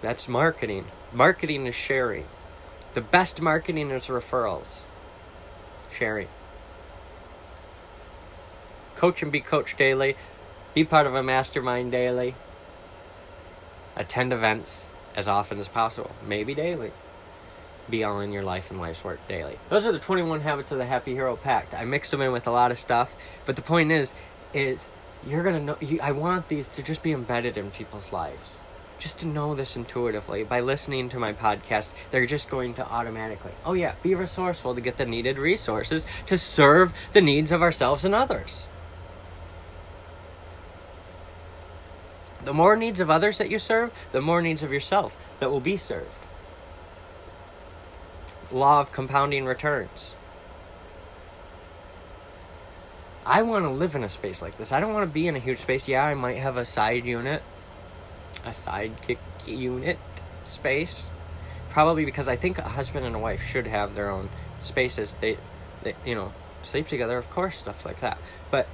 That's 0.00 0.28
marketing. 0.28 0.86
Marketing 1.12 1.66
is 1.66 1.74
sharing. 1.74 2.24
The 2.94 3.02
best 3.02 3.42
marketing 3.42 3.90
is 3.90 4.06
referrals. 4.06 4.78
Sharing. 5.92 6.28
Coach 8.96 9.22
and 9.22 9.30
be 9.30 9.40
coached 9.40 9.76
daily. 9.76 10.16
Be 10.72 10.84
part 10.84 11.06
of 11.06 11.14
a 11.14 11.22
mastermind 11.22 11.92
daily. 11.92 12.34
Attend 13.96 14.32
events 14.32 14.86
as 15.20 15.28
often 15.28 15.60
as 15.60 15.68
possible, 15.68 16.10
maybe 16.26 16.54
daily. 16.54 16.92
Be 17.90 18.02
all 18.02 18.20
in 18.20 18.32
your 18.32 18.42
life 18.42 18.70
and 18.70 18.80
life's 18.80 19.04
work 19.04 19.20
daily. 19.28 19.58
Those 19.68 19.84
are 19.84 19.92
the 19.92 19.98
21 19.98 20.40
habits 20.40 20.72
of 20.72 20.78
the 20.78 20.86
Happy 20.86 21.12
Hero 21.12 21.36
Pact. 21.36 21.74
I 21.74 21.84
mixed 21.84 22.10
them 22.10 22.22
in 22.22 22.32
with 22.32 22.46
a 22.46 22.50
lot 22.50 22.70
of 22.70 22.78
stuff, 22.78 23.12
but 23.44 23.56
the 23.56 23.62
point 23.62 23.92
is, 23.92 24.14
is 24.54 24.86
you're 25.26 25.42
gonna 25.42 25.60
know. 25.60 25.76
You, 25.80 25.98
I 26.02 26.12
want 26.12 26.48
these 26.48 26.68
to 26.68 26.82
just 26.82 27.02
be 27.02 27.12
embedded 27.12 27.58
in 27.58 27.70
people's 27.70 28.12
lives, 28.12 28.56
just 28.98 29.18
to 29.18 29.26
know 29.26 29.54
this 29.54 29.76
intuitively. 29.76 30.42
By 30.42 30.60
listening 30.60 31.10
to 31.10 31.18
my 31.18 31.34
podcast, 31.34 31.92
they're 32.10 32.24
just 32.24 32.48
going 32.48 32.72
to 32.74 32.88
automatically. 32.88 33.52
Oh 33.66 33.74
yeah, 33.74 33.96
be 34.02 34.14
resourceful 34.14 34.74
to 34.74 34.80
get 34.80 34.96
the 34.96 35.04
needed 35.04 35.36
resources 35.36 36.06
to 36.26 36.38
serve 36.38 36.94
the 37.12 37.20
needs 37.20 37.52
of 37.52 37.60
ourselves 37.60 38.06
and 38.06 38.14
others. 38.14 38.66
The 42.50 42.54
more 42.54 42.74
needs 42.74 42.98
of 42.98 43.08
others 43.08 43.38
that 43.38 43.48
you 43.48 43.60
serve, 43.60 43.92
the 44.10 44.20
more 44.20 44.42
needs 44.42 44.64
of 44.64 44.72
yourself 44.72 45.16
that 45.38 45.52
will 45.52 45.60
be 45.60 45.76
served. 45.76 46.10
Law 48.50 48.80
of 48.80 48.90
compounding 48.90 49.46
returns. 49.46 50.16
I 53.24 53.42
want 53.42 53.66
to 53.66 53.70
live 53.70 53.94
in 53.94 54.02
a 54.02 54.08
space 54.08 54.42
like 54.42 54.58
this. 54.58 54.72
I 54.72 54.80
don't 54.80 54.92
want 54.92 55.08
to 55.08 55.14
be 55.14 55.28
in 55.28 55.36
a 55.36 55.38
huge 55.38 55.60
space. 55.60 55.86
Yeah, 55.86 56.04
I 56.04 56.14
might 56.14 56.38
have 56.38 56.56
a 56.56 56.64
side 56.64 57.04
unit, 57.04 57.44
a 58.44 58.50
sidekick 58.50 59.18
unit 59.46 60.00
space. 60.44 61.08
Probably 61.68 62.04
because 62.04 62.26
I 62.26 62.34
think 62.34 62.58
a 62.58 62.62
husband 62.62 63.06
and 63.06 63.14
a 63.14 63.20
wife 63.20 63.42
should 63.42 63.68
have 63.68 63.94
their 63.94 64.10
own 64.10 64.28
spaces. 64.60 65.14
They, 65.20 65.38
they 65.84 65.94
you 66.04 66.16
know, 66.16 66.32
sleep 66.64 66.88
together, 66.88 67.16
of 67.16 67.30
course, 67.30 67.58
stuff 67.58 67.84
like 67.84 68.00
that. 68.00 68.18
But 68.50 68.66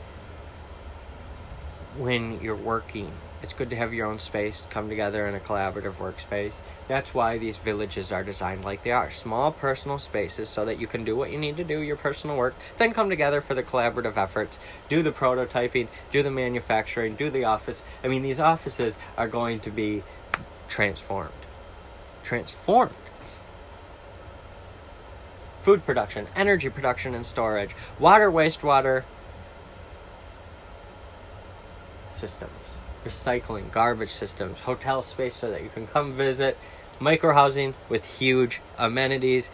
when 1.99 2.41
you're 2.41 2.57
working 2.57 3.13
it's 3.43 3.53
good 3.53 3.71
to 3.71 3.77
have 3.77 3.93
your 3.93 4.07
own 4.07 4.19
space, 4.19 4.63
come 4.71 4.89
together 4.89 5.27
in 5.27 5.35
a 5.35 5.41
collaborative 5.41 5.97
workspace. 5.97 6.63
That's 6.89 7.13
why 7.13 7.39
these 7.39 7.59
villages 7.59 8.11
are 8.11 8.25
designed 8.25 8.65
like 8.65 8.83
they 8.83 8.93
are 8.93 9.11
small 9.11 9.53
personal 9.53 9.99
spaces 9.99 10.49
so 10.49 10.65
that 10.65 10.81
you 10.81 10.87
can 10.87 11.05
do 11.05 11.15
what 11.15 11.31
you 11.31 11.39
need 11.39 11.57
to 11.59 11.65
do, 11.65 11.81
your 11.81 11.97
personal 11.97 12.37
work, 12.37 12.55
then 12.79 12.95
come 12.95 13.11
together 13.11 13.41
for 13.41 13.55
the 13.55 13.63
collaborative 13.63 14.17
efforts, 14.17 14.59
do 14.89 15.03
the 15.03 15.13
prototyping, 15.13 15.89
do 16.11 16.23
the 16.23 16.31
manufacturing, 16.31 17.15
do 17.15 17.31
the 17.31 17.45
office. 17.45 17.83
I 18.03 18.09
mean, 18.09 18.23
these 18.23 18.41
offices 18.41 18.97
are 19.17 19.29
going 19.29 19.61
to 19.61 19.71
be 19.71 20.03
transformed. 20.69 21.33
Transformed. 22.23 22.95
Food 25.63 25.85
production, 25.85 26.27
energy 26.35 26.71
production 26.71 27.15
and 27.15 27.27
storage, 27.27 27.71
water, 27.99 28.31
wastewater 28.31 29.05
systems 32.13 32.66
recycling, 33.07 33.71
garbage 33.71 34.11
systems, 34.11 34.61
hotel 34.61 35.03
space 35.03 35.37
so 35.37 35.51
that 35.51 35.63
you 35.63 35.69
can 35.69 35.87
come 35.87 36.13
visit, 36.13 36.59
micro 36.99 37.33
housing 37.33 37.75
with 37.89 38.05
huge 38.05 38.61
amenities. 38.77 39.51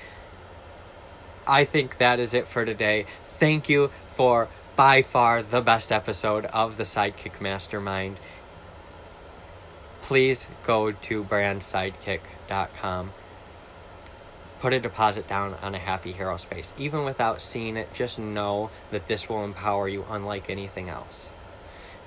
I 1.47 1.65
think 1.65 1.99
that 1.99 2.19
is 2.19 2.35
it 2.35 2.47
for 2.47 2.65
today. 2.65 3.07
Thank 3.39 3.69
you 3.69 3.91
for 4.15 4.49
by 4.77 5.03
far 5.03 5.43
the 5.43 5.61
best 5.61 5.93
episode 5.93 6.47
of 6.47 6.77
the 6.77 6.85
Sidekick 6.85 7.41
Mastermind. 7.41 8.17
Please 10.01 10.47
go 10.65 10.93
to 10.93 11.25
brandsidekick.com. 11.25 13.13
Put 14.61 14.73
a 14.73 14.81
deposit 14.81 15.27
down 15.29 15.55
on 15.61 15.75
a 15.75 15.79
Happy 15.79 16.13
Hero 16.13 16.37
space. 16.37 16.73
Even 16.79 17.05
without 17.05 17.43
seeing 17.43 17.77
it, 17.77 17.93
just 17.93 18.19
know 18.19 18.71
that 18.93 19.09
this 19.09 19.29
will 19.29 19.45
empower 19.45 19.89
you 19.89 20.05
unlike 20.09 20.49
anything 20.49 20.89
else. 20.89 21.31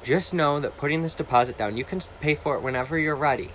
Just 0.06 0.36
know 0.36 0.60
that 0.60 0.78
putting 0.78 1.02
this 1.02 1.16
deposit 1.16 1.58
down, 1.58 1.78
you 1.78 1.84
can 1.84 2.00
pay 2.22 2.36
for 2.36 2.56
it 2.56 2.62
whenever 2.62 2.96
you're 2.96 3.16
ready. 3.16 3.50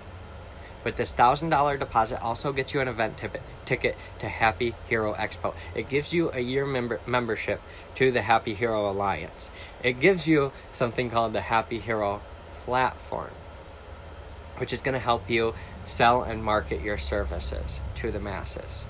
But 0.83 0.97
this 0.97 1.13
$1,000 1.13 1.79
deposit 1.79 2.21
also 2.21 2.53
gets 2.53 2.75
you 2.75 2.81
an 2.81 2.89
event 2.89 3.19
ticket, 3.19 3.43
ticket 3.65 3.97
to 4.19 4.29
Happy 4.29 4.75
Hero 4.89 5.15
Expo. 5.15 5.55
It 5.77 5.89
gives 5.89 6.13
you 6.13 6.33
a 6.33 6.41
year 6.41 6.67
member, 6.67 6.99
membership 7.07 7.61
to 7.95 8.11
the 8.11 8.23
Happy 8.23 8.55
Hero 8.55 8.91
Alliance. 8.91 9.53
It 9.85 10.01
gives 10.01 10.27
you 10.27 10.51
something 10.73 11.09
called 11.09 11.35
the 11.35 11.43
Happy 11.43 11.79
Hero 11.79 12.21
Platform, 12.65 13.31
which 14.57 14.73
is 14.73 14.81
going 14.81 14.95
to 14.95 14.99
help 14.99 15.31
you 15.31 15.55
sell 15.87 16.25
and 16.25 16.43
market 16.43 16.83
your 16.83 16.99
services 16.99 17.79
to 17.95 18.11
the 18.11 18.19
masses. 18.19 18.85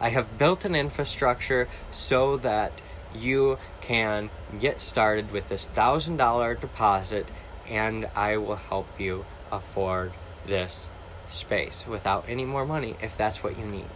I 0.00 0.08
have 0.08 0.38
built 0.38 0.64
an 0.64 0.74
infrastructure 0.74 1.68
so 1.90 2.38
that 2.38 2.80
you 3.14 3.58
can 3.82 4.30
get 4.58 4.80
started 4.80 5.30
with 5.30 5.48
this 5.48 5.66
thousand 5.66 6.16
dollar 6.16 6.54
deposit 6.54 7.26
and 7.68 8.06
I 8.14 8.38
will 8.38 8.56
help 8.56 8.88
you 8.98 9.26
afford 9.50 10.12
this 10.46 10.86
space 11.28 11.84
without 11.86 12.24
any 12.28 12.44
more 12.44 12.64
money 12.64 12.96
if 13.02 13.16
that's 13.16 13.42
what 13.42 13.58
you 13.58 13.66
need. 13.66 13.90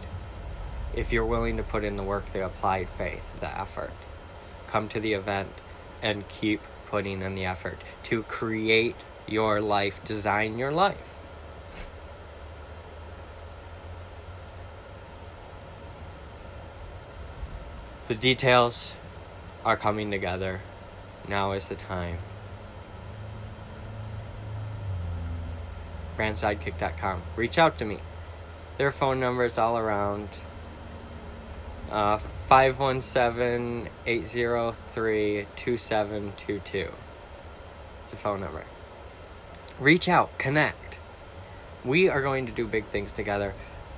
If 0.93 1.11
you're 1.11 1.25
willing 1.25 1.57
to 1.57 1.63
put 1.63 1.83
in 1.83 1.95
the 1.95 2.03
work, 2.03 2.31
the 2.33 2.45
applied 2.45 2.89
faith, 2.97 3.23
the 3.39 3.59
effort, 3.59 3.93
come 4.67 4.87
to 4.89 4.99
the 4.99 5.13
event 5.13 5.53
and 6.01 6.27
keep 6.27 6.61
putting 6.87 7.21
in 7.21 7.35
the 7.35 7.45
effort 7.45 7.79
to 8.03 8.23
create 8.23 8.95
your 9.27 9.61
life, 9.61 9.99
design 10.05 10.57
your 10.57 10.71
life. 10.71 11.15
The 18.07 18.15
details 18.15 18.93
are 19.65 19.77
coming 19.77 20.11
together. 20.11 20.61
Now 21.27 21.51
is 21.51 21.67
the 21.67 21.75
time. 21.75 22.19
Brandsidekick.com. 26.17 27.21
Reach 27.35 27.57
out 27.57 27.77
to 27.77 27.85
me. 27.85 27.99
Their 28.77 28.91
phone 28.91 29.19
number 29.19 29.45
is 29.45 29.57
all 29.57 29.77
around. 29.77 30.29
Uh, 31.89 32.17
517 32.49 33.89
803 34.05 35.47
2722. 35.55 36.91
It's 38.01 38.11
the 38.11 38.17
phone 38.17 38.41
number. 38.41 38.65
Reach 39.79 40.09
out, 40.09 40.37
connect. 40.37 40.97
We 41.85 42.09
are 42.09 42.21
going 42.21 42.45
to 42.45 42.51
do 42.51 42.67
big 42.67 42.87
things 42.87 43.11
together. 43.11 43.53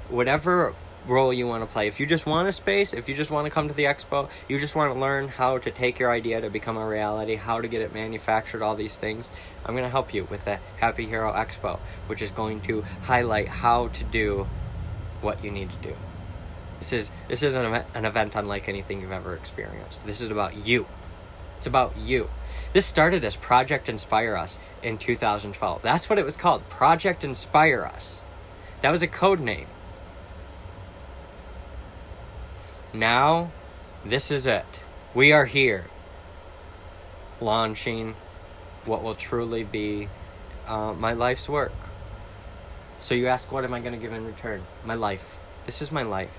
Whatever 0.10 0.76
role 1.08 1.34
you 1.34 1.48
want 1.48 1.64
to 1.64 1.72
play. 1.72 1.88
If 1.88 2.00
you 2.00 2.06
just 2.06 2.26
want 2.26 2.48
a 2.48 2.54
space, 2.54 2.94
if 2.94 3.10
you 3.10 3.16
just 3.16 3.32
want 3.32 3.46
to 3.46 3.52
come 3.52 3.68
to 3.68 3.74
the 3.74 3.86
expo, 3.86 4.30
you 4.48 4.60
just 4.60 4.76
want 4.76 4.94
to 4.94 5.00
learn 5.00 5.28
how 5.28 5.58
to 5.58 5.72
take 5.72 6.00
your 6.00 6.12
idea 6.12 6.42
to 6.42 6.50
become 6.50 6.78
a 6.78 6.88
reality, 6.88 7.36
how 7.36 7.62
to 7.62 7.68
get 7.68 7.82
it 7.82 7.94
manufactured, 7.94 8.62
all 8.62 8.76
these 8.76 8.96
things, 8.98 9.30
I'm 9.66 9.74
going 9.74 9.86
to 9.86 9.90
help 9.90 10.14
you 10.14 10.26
with 10.30 10.46
the 10.46 10.60
Happy 10.80 11.06
Hero 11.06 11.32
Expo, 11.34 11.80
which 12.08 12.22
is 12.22 12.32
going 12.32 12.62
to 12.62 12.82
highlight 13.04 13.48
how 13.48 13.88
to 13.90 14.04
do 14.04 14.48
what 15.22 15.44
you 15.44 15.52
need 15.52 15.70
to 15.70 15.90
do. 15.90 15.96
This 16.80 16.94
is 16.94 17.12
this 17.28 17.44
is 17.44 17.54
an 17.54 17.66
event, 17.66 17.88
an 17.94 18.06
event 18.06 18.36
unlike 18.36 18.70
anything 18.70 19.02
you've 19.02 19.12
ever 19.12 19.36
experienced. 19.36 20.06
This 20.06 20.22
is 20.22 20.32
about 20.32 20.66
you. 20.66 20.86
It's 21.58 21.68
about 21.68 21.98
you. 21.98 22.30
This 22.72 22.86
started 22.86 23.26
as 23.26 23.36
Project 23.36 23.90
Inspire 23.90 24.36
Us 24.36 24.60
in 24.82 24.98
2012. 24.98 25.82
That's 25.82 26.10
what 26.10 26.18
it 26.18 26.26
was 26.26 26.38
called. 26.38 26.70
Project 26.70 27.24
Inspire 27.24 27.84
Us. 27.84 28.22
That 28.82 28.92
was 28.92 29.02
a 29.02 29.08
code 29.08 29.42
name. 29.42 29.68
Now, 32.94 33.52
this 34.04 34.32
is 34.32 34.48
it. 34.48 34.82
We 35.14 35.32
are 35.32 35.46
here 35.46 35.86
launching 37.40 38.16
what 38.86 39.04
will 39.04 39.16
truly 39.16 39.64
be 39.64 40.10
uh, 40.68 40.94
my 40.94 41.14
life's 41.14 41.48
work. 41.48 41.72
So 43.00 43.14
you 43.14 43.28
ask, 43.28 43.52
what 43.52 43.64
am 43.64 43.74
I 43.74 43.80
going 43.80 43.94
to 43.94 44.00
give 44.00 44.12
in 44.12 44.26
return? 44.26 44.64
My 44.84 44.96
life. 44.96 45.38
This 45.66 45.82
is 45.82 45.92
my 45.92 46.02
life. 46.02 46.34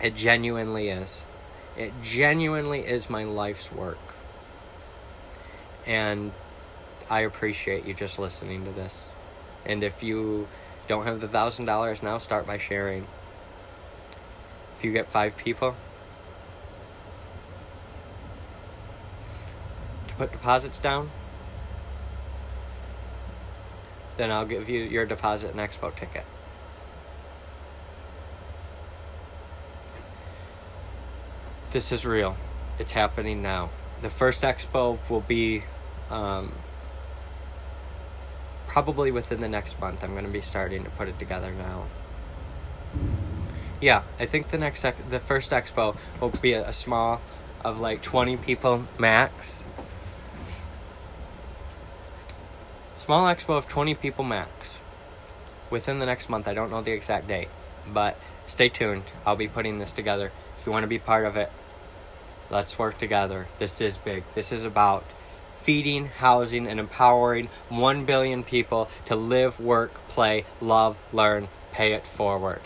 It 0.00 0.14
genuinely 0.14 0.88
is. 0.88 1.22
It 1.76 1.92
genuinely 2.02 2.80
is 2.80 3.10
my 3.10 3.24
life's 3.24 3.72
work. 3.72 4.14
And 5.86 6.32
I 7.10 7.20
appreciate 7.20 7.84
you 7.84 7.94
just 7.94 8.18
listening 8.18 8.64
to 8.64 8.70
this. 8.70 9.04
And 9.64 9.82
if 9.82 10.02
you 10.02 10.46
don't 10.86 11.04
have 11.04 11.20
the 11.20 11.28
thousand 11.28 11.64
dollars 11.64 12.02
now, 12.02 12.18
start 12.18 12.46
by 12.46 12.58
sharing. 12.58 13.06
If 14.76 14.84
you 14.84 14.92
get 14.92 15.08
five 15.10 15.36
people 15.36 15.74
to 20.08 20.14
put 20.14 20.32
deposits 20.32 20.78
down, 20.78 21.10
then 24.16 24.30
I'll 24.30 24.46
give 24.46 24.68
you 24.68 24.82
your 24.82 25.06
deposit 25.06 25.50
and 25.50 25.60
expo 25.60 25.94
ticket. 25.96 26.24
This 31.70 31.92
is 31.92 32.04
real. 32.04 32.36
It's 32.78 32.92
happening 32.92 33.42
now. 33.42 33.70
The 34.02 34.10
first 34.10 34.42
expo 34.42 34.98
will 35.08 35.20
be 35.22 35.64
um, 36.10 36.52
probably 38.66 39.10
within 39.10 39.40
the 39.40 39.48
next 39.48 39.80
month. 39.80 40.04
I'm 40.04 40.12
going 40.12 40.26
to 40.26 40.30
be 40.30 40.42
starting 40.42 40.84
to 40.84 40.90
put 40.90 41.08
it 41.08 41.18
together 41.18 41.50
now. 41.52 41.86
Yeah, 43.80 44.04
I 44.18 44.24
think 44.24 44.50
the 44.50 44.58
next 44.58 44.84
ex- 44.84 45.00
the 45.10 45.20
first 45.20 45.50
expo 45.50 45.96
will 46.20 46.30
be 46.30 46.54
a, 46.54 46.68
a 46.68 46.72
small 46.72 47.20
of 47.62 47.78
like 47.78 48.02
20 48.02 48.38
people 48.38 48.86
max. 48.98 49.62
Small 52.98 53.26
expo 53.26 53.50
of 53.50 53.68
20 53.68 53.94
people 53.94 54.24
max. 54.24 54.78
Within 55.70 55.98
the 55.98 56.06
next 56.06 56.28
month, 56.28 56.48
I 56.48 56.54
don't 56.54 56.70
know 56.70 56.80
the 56.80 56.92
exact 56.92 57.28
date, 57.28 57.48
but 57.86 58.18
stay 58.46 58.68
tuned. 58.68 59.04
I'll 59.26 59.36
be 59.36 59.48
putting 59.48 59.78
this 59.78 59.92
together. 59.92 60.32
If 60.58 60.66
you 60.66 60.72
want 60.72 60.84
to 60.84 60.88
be 60.88 60.98
part 60.98 61.26
of 61.26 61.36
it, 61.36 61.50
let's 62.50 62.78
work 62.78 62.98
together. 62.98 63.46
This 63.58 63.80
is 63.80 63.98
big. 63.98 64.24
This 64.34 64.52
is 64.52 64.64
about 64.64 65.04
feeding, 65.62 66.06
housing, 66.06 66.66
and 66.66 66.80
empowering 66.80 67.48
1 67.68 68.04
billion 68.04 68.42
people 68.42 68.88
to 69.04 69.16
live, 69.16 69.60
work, 69.60 69.94
play, 70.08 70.44
love, 70.60 70.96
learn, 71.12 71.48
pay 71.72 71.92
it 71.92 72.06
forward. 72.06 72.62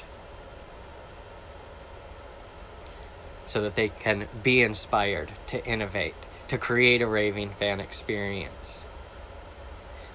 So 3.50 3.60
that 3.62 3.74
they 3.74 3.88
can 3.88 4.28
be 4.44 4.62
inspired 4.62 5.32
to 5.48 5.64
innovate, 5.66 6.14
to 6.46 6.56
create 6.56 7.02
a 7.02 7.06
raving 7.08 7.50
fan 7.58 7.80
experience, 7.80 8.84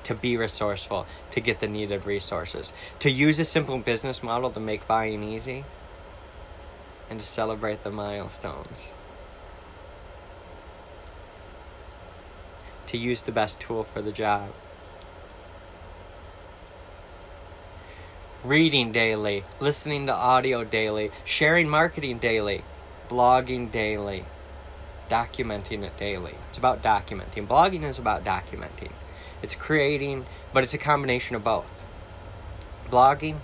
to 0.06 0.16
be 0.16 0.38
resourceful, 0.38 1.06
to 1.32 1.42
get 1.42 1.60
the 1.60 1.68
needed 1.68 2.06
resources, 2.06 2.72
to 3.00 3.12
use 3.12 3.38
a 3.38 3.44
simple 3.44 3.78
business 3.78 4.24
model 4.24 4.52
to 4.52 4.62
make 4.62 4.88
buying 4.88 5.22
easy, 5.22 5.66
and 7.10 7.20
to 7.20 7.26
celebrate 7.26 7.84
the 7.84 7.92
milestones. 7.92 8.94
to 12.88 12.98
use 12.98 13.24
the 13.24 13.32
best 13.32 13.60
tool 13.60 13.84
for 13.84 14.02
the 14.02 14.12
job. 14.12 14.50
Reading 18.44 18.92
daily, 18.92 19.44
listening 19.60 20.06
to 20.06 20.14
audio 20.14 20.64
daily, 20.64 21.12
sharing 21.24 21.68
marketing 21.68 22.20
daily, 22.20 22.64
blogging 23.10 23.72
daily, 23.72 24.26
documenting 25.10 25.84
it 25.84 25.98
daily. 25.98 26.36
It's 26.50 26.58
about 26.58 26.84
documenting. 26.84 27.48
Blogging 27.48 27.84
is 27.84 28.00
about 28.00 28.24
documenting. 28.24 28.92
It's 29.42 29.56
creating, 29.56 30.26
but 30.54 30.64
it's 30.64 30.74
a 30.74 30.80
combination 30.80 31.36
of 31.36 31.44
both. 31.44 31.84
Blogging, 32.90 33.40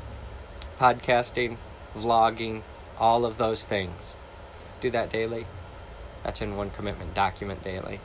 podcasting, 0.80 1.58
vlogging, 1.96 2.64
all 2.98 3.26
of 3.26 3.38
those 3.38 3.66
things. 3.66 4.14
Do 4.80 4.90
that 4.92 5.12
daily. 5.12 5.46
That's 6.24 6.42
in 6.42 6.56
one 6.56 6.70
commitment. 6.70 7.14
Document 7.14 7.64
daily 7.64 8.00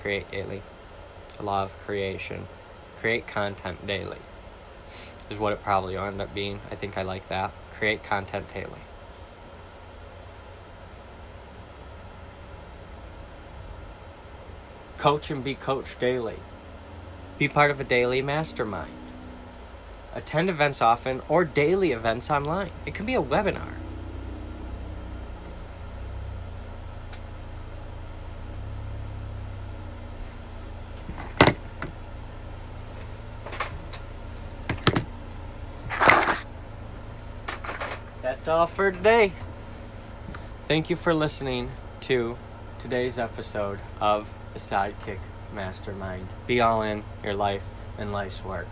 create 0.00 0.30
daily. 0.30 0.62
The 1.36 1.42
law 1.42 1.64
of 1.64 1.76
creation. 1.78 2.46
Create 3.00 3.26
content 3.26 3.86
daily. 3.86 4.18
Is 5.30 5.38
what 5.38 5.52
it 5.52 5.62
probably 5.62 5.96
will 5.96 6.04
end 6.04 6.22
up 6.22 6.34
being. 6.34 6.60
I 6.70 6.74
think 6.74 6.96
I 6.96 7.02
like 7.02 7.28
that. 7.28 7.52
Create 7.78 8.02
content 8.02 8.46
daily. 8.54 8.80
Coach 14.98 15.30
and 15.30 15.42
be 15.42 15.54
coached 15.54 15.98
daily. 16.00 16.36
Be 17.38 17.48
part 17.48 17.70
of 17.70 17.80
a 17.80 17.84
daily 17.84 18.20
mastermind. 18.20 18.92
Attend 20.14 20.50
events 20.50 20.82
often 20.82 21.22
or 21.28 21.44
daily 21.44 21.92
events 21.92 22.30
online. 22.30 22.70
It 22.84 22.94
can 22.94 23.06
be 23.06 23.14
a 23.14 23.22
webinar. 23.22 23.74
that's 38.38 38.46
all 38.46 38.66
for 38.66 38.92
today. 38.92 39.32
Thank 40.68 40.88
you 40.90 40.96
for 40.96 41.12
listening 41.12 41.70
to 42.02 42.38
today's 42.78 43.18
episode 43.18 43.78
of 44.00 44.26
the 44.58 44.74
Sidekick 44.74 45.18
Mastermind. 45.54 46.26
Be 46.46 46.60
all 46.60 46.82
in 46.82 47.04
your 47.22 47.34
life 47.34 47.62
and 47.96 48.12
life's 48.12 48.44
work. 48.44 48.66